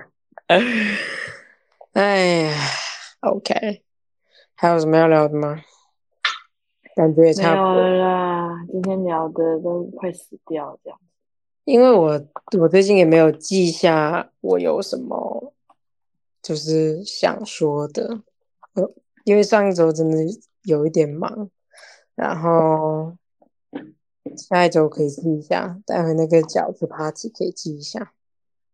[1.94, 2.52] 哎呀
[3.20, 3.82] ，OK，
[4.56, 5.60] 还有什么要聊的吗？
[6.94, 7.74] 感觉也差不多。
[7.82, 10.98] 了啦，今天聊的都快死掉这样。
[11.64, 12.20] 因为我
[12.58, 15.54] 我最近也没有记下我有什么
[16.42, 18.20] 就是想说的，
[18.74, 18.92] 呃，
[19.24, 20.18] 因为上一周真的
[20.64, 21.48] 有一点忙，
[22.14, 23.16] 然后
[24.36, 28.12] 下一周可以记一下，待会那个饺子 party 可以记一下。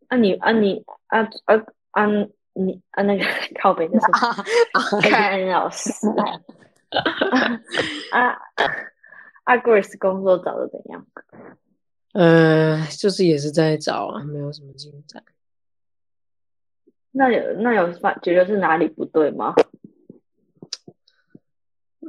[0.07, 1.55] 啊你啊你啊啊
[1.91, 2.05] 啊
[2.53, 3.23] 你啊那个
[3.61, 5.89] 靠北的是看老师
[8.11, 8.37] 啊
[9.43, 11.05] 啊 Grace 工作找的怎样？
[12.13, 15.23] 呃，就是也是在找啊，没有什么进展。
[17.11, 19.53] 那有那有发觉得是哪里不对吗？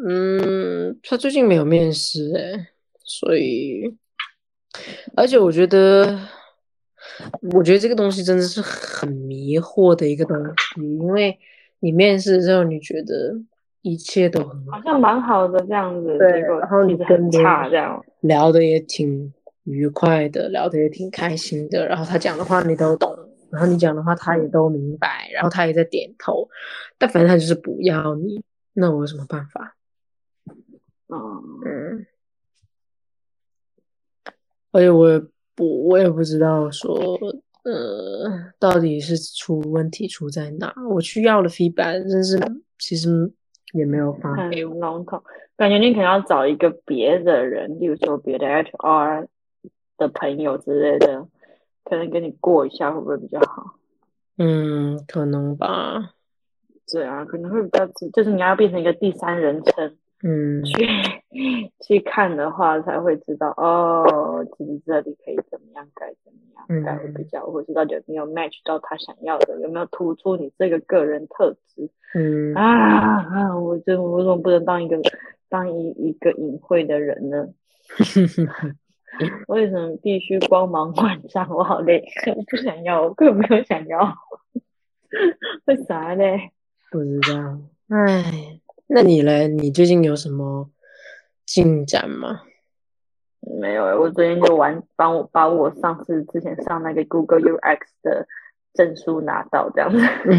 [0.05, 2.71] 嗯，他最近没有面试哎，
[3.05, 3.97] 所以，
[5.17, 6.19] 而且我觉得，
[7.53, 10.37] 我觉得这个东西真的是很迷惑的一个东
[10.75, 11.39] 西，因为
[11.79, 13.37] 你面试之后，你觉得
[13.83, 18.03] 一切都很好，好像蛮好的这样子，对然后你很跟差这样。
[18.21, 19.33] 聊的也挺
[19.65, 23.13] 愉快的，聊的也挺开心的，然后他讲的话你都懂，
[23.51, 26.49] 然后你讲的话他也都明白，然后他也在点头，
[26.99, 29.77] 但反正他就是不要你，那我有什么办法？
[31.09, 32.07] 嗯，嗯，
[34.71, 35.21] 而且我也
[35.55, 36.97] 不，我也不知道说，
[37.65, 40.73] 呃，到底是出问题出在哪？
[40.91, 42.41] 我去要了 feedback，但是
[42.79, 43.31] 其实
[43.73, 44.51] 也没有发很。
[44.51, 45.23] 笼统，
[45.57, 49.27] 感觉你可能要找一个别的人，例如说别的 HR
[49.99, 51.27] 的朋友之类的，
[51.85, 53.75] 可能跟你过一下会不会比较好？
[54.39, 56.15] 嗯，可能吧。
[56.93, 60.87] 对啊，可能会比较，就是你要变成一个第三人称嗯去
[61.81, 66.39] 去看的话，才会知道哦，其实这里可以怎么样改，怎么
[66.77, 73.59] 样改会比较，或是到底有没有 match 到他想要的，有没有突出你这个个人特质嗯啊啊！
[73.59, 75.01] 我真我为什么不能当一个
[75.49, 77.49] 当一一个隐晦的人呢？
[79.49, 81.47] 为什么必须光芒万丈？
[81.55, 82.03] 我好累，
[82.35, 84.15] 我不想要，我根本没有想要，
[85.67, 86.51] 为啥嘞？
[86.91, 87.59] 不知道。
[87.89, 89.49] 唉，那你嘞？
[89.49, 90.71] 你最近有什么
[91.47, 92.43] 进展吗？
[93.61, 98.27] 没有欸，我昨天就完帮我把我上次之前上那个 Google UX 的
[98.75, 99.99] 证书拿到，这样子。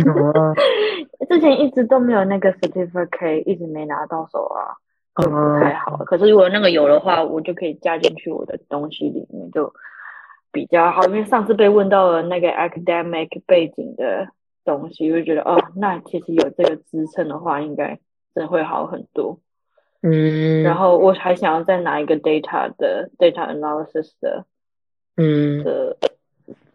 [0.10, 0.54] 哦
[1.30, 4.78] 之前一直都没有那个 certificate，一直没拿到手啊。
[5.22, 5.98] 就不太好。
[6.06, 9.72] 可是如果那个有的话，我就可以加进去我的东西里面，就
[10.52, 11.04] 比较好。
[11.06, 14.28] 因为上次被问到了那个 academic 背景的
[14.66, 18.00] 东西，就觉得哦，那其实有这个支撑的话，应该
[18.34, 19.40] 真的会好很多。
[20.02, 24.46] 嗯，然后我还想要再拿一个 data 的 data analysis 的，
[25.16, 25.98] 嗯的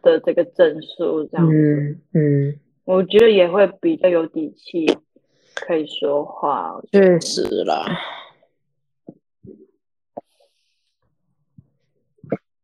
[0.00, 4.86] 的这个证书，这样子，嗯嗯，我觉得也会比较有底气，
[5.54, 6.80] 可以说话。
[6.90, 7.84] 确实啦。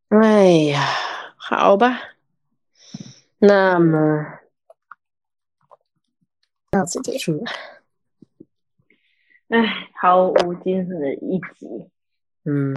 [0.09, 0.81] 哎呀，
[1.37, 1.99] 好吧，
[3.39, 4.39] 那么
[6.71, 7.43] 到此结束了。
[9.55, 11.89] 唉，毫无精神的一集。
[12.45, 12.75] 嗯，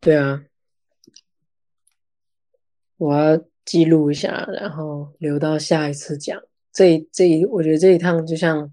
[0.00, 0.44] 对啊，
[2.98, 6.40] 我要记录一下，然后留到下一次讲。
[6.72, 8.72] 这这一，我觉得这一趟就像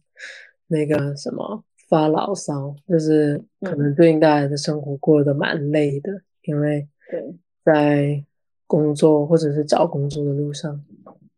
[0.68, 8.24] 那个什么发牢骚，就是可能最近大家的生活过得蛮累的，因为对，在
[8.68, 10.86] 工作或者是找工作的路上，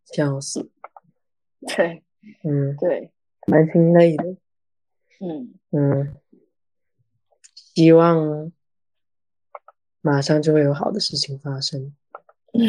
[0.07, 0.69] 笑死，
[1.73, 2.03] 对，
[2.43, 3.09] 嗯，对，
[3.47, 4.35] 蛮心累的，
[5.19, 6.15] 嗯，嗯，
[7.55, 8.51] 希望
[10.01, 11.93] 马上就会有好的事情发生。
[12.53, 12.63] 嗯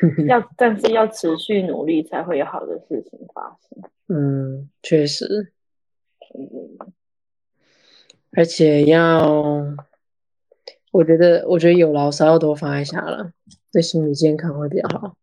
[0.28, 3.90] 要，但是要持续努力才会有好的事情发生。
[4.08, 5.52] 嗯，确实，
[6.34, 6.92] 嗯，
[8.32, 9.26] 而且要，
[10.90, 13.32] 我觉得，我觉得有牢骚要多发一下了，
[13.72, 15.16] 对心理健康会比较好。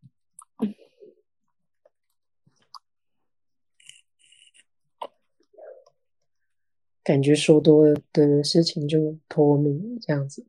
[7.04, 10.45] 感觉说多了的事情就脱敏这样子，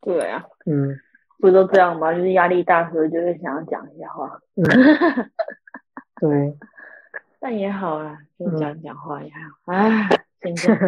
[0.00, 0.98] 对啊，嗯
[1.38, 2.12] 不都这样吗？
[2.14, 4.62] 就是压力大的时候就会想要讲一些话，嗯，
[6.20, 6.56] 对，
[7.40, 9.72] 但也好啊，就嗯讲讲话也好。
[9.72, 10.08] 啊，
[10.42, 10.78] 先这样，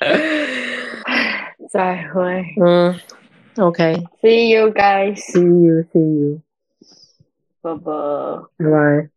[1.70, 2.94] 再会嗯
[3.56, 5.16] ，OK，see，See you guys.
[5.32, 6.40] See you，see you，
[7.62, 7.82] 拜拜。
[8.58, 9.13] 拜拜。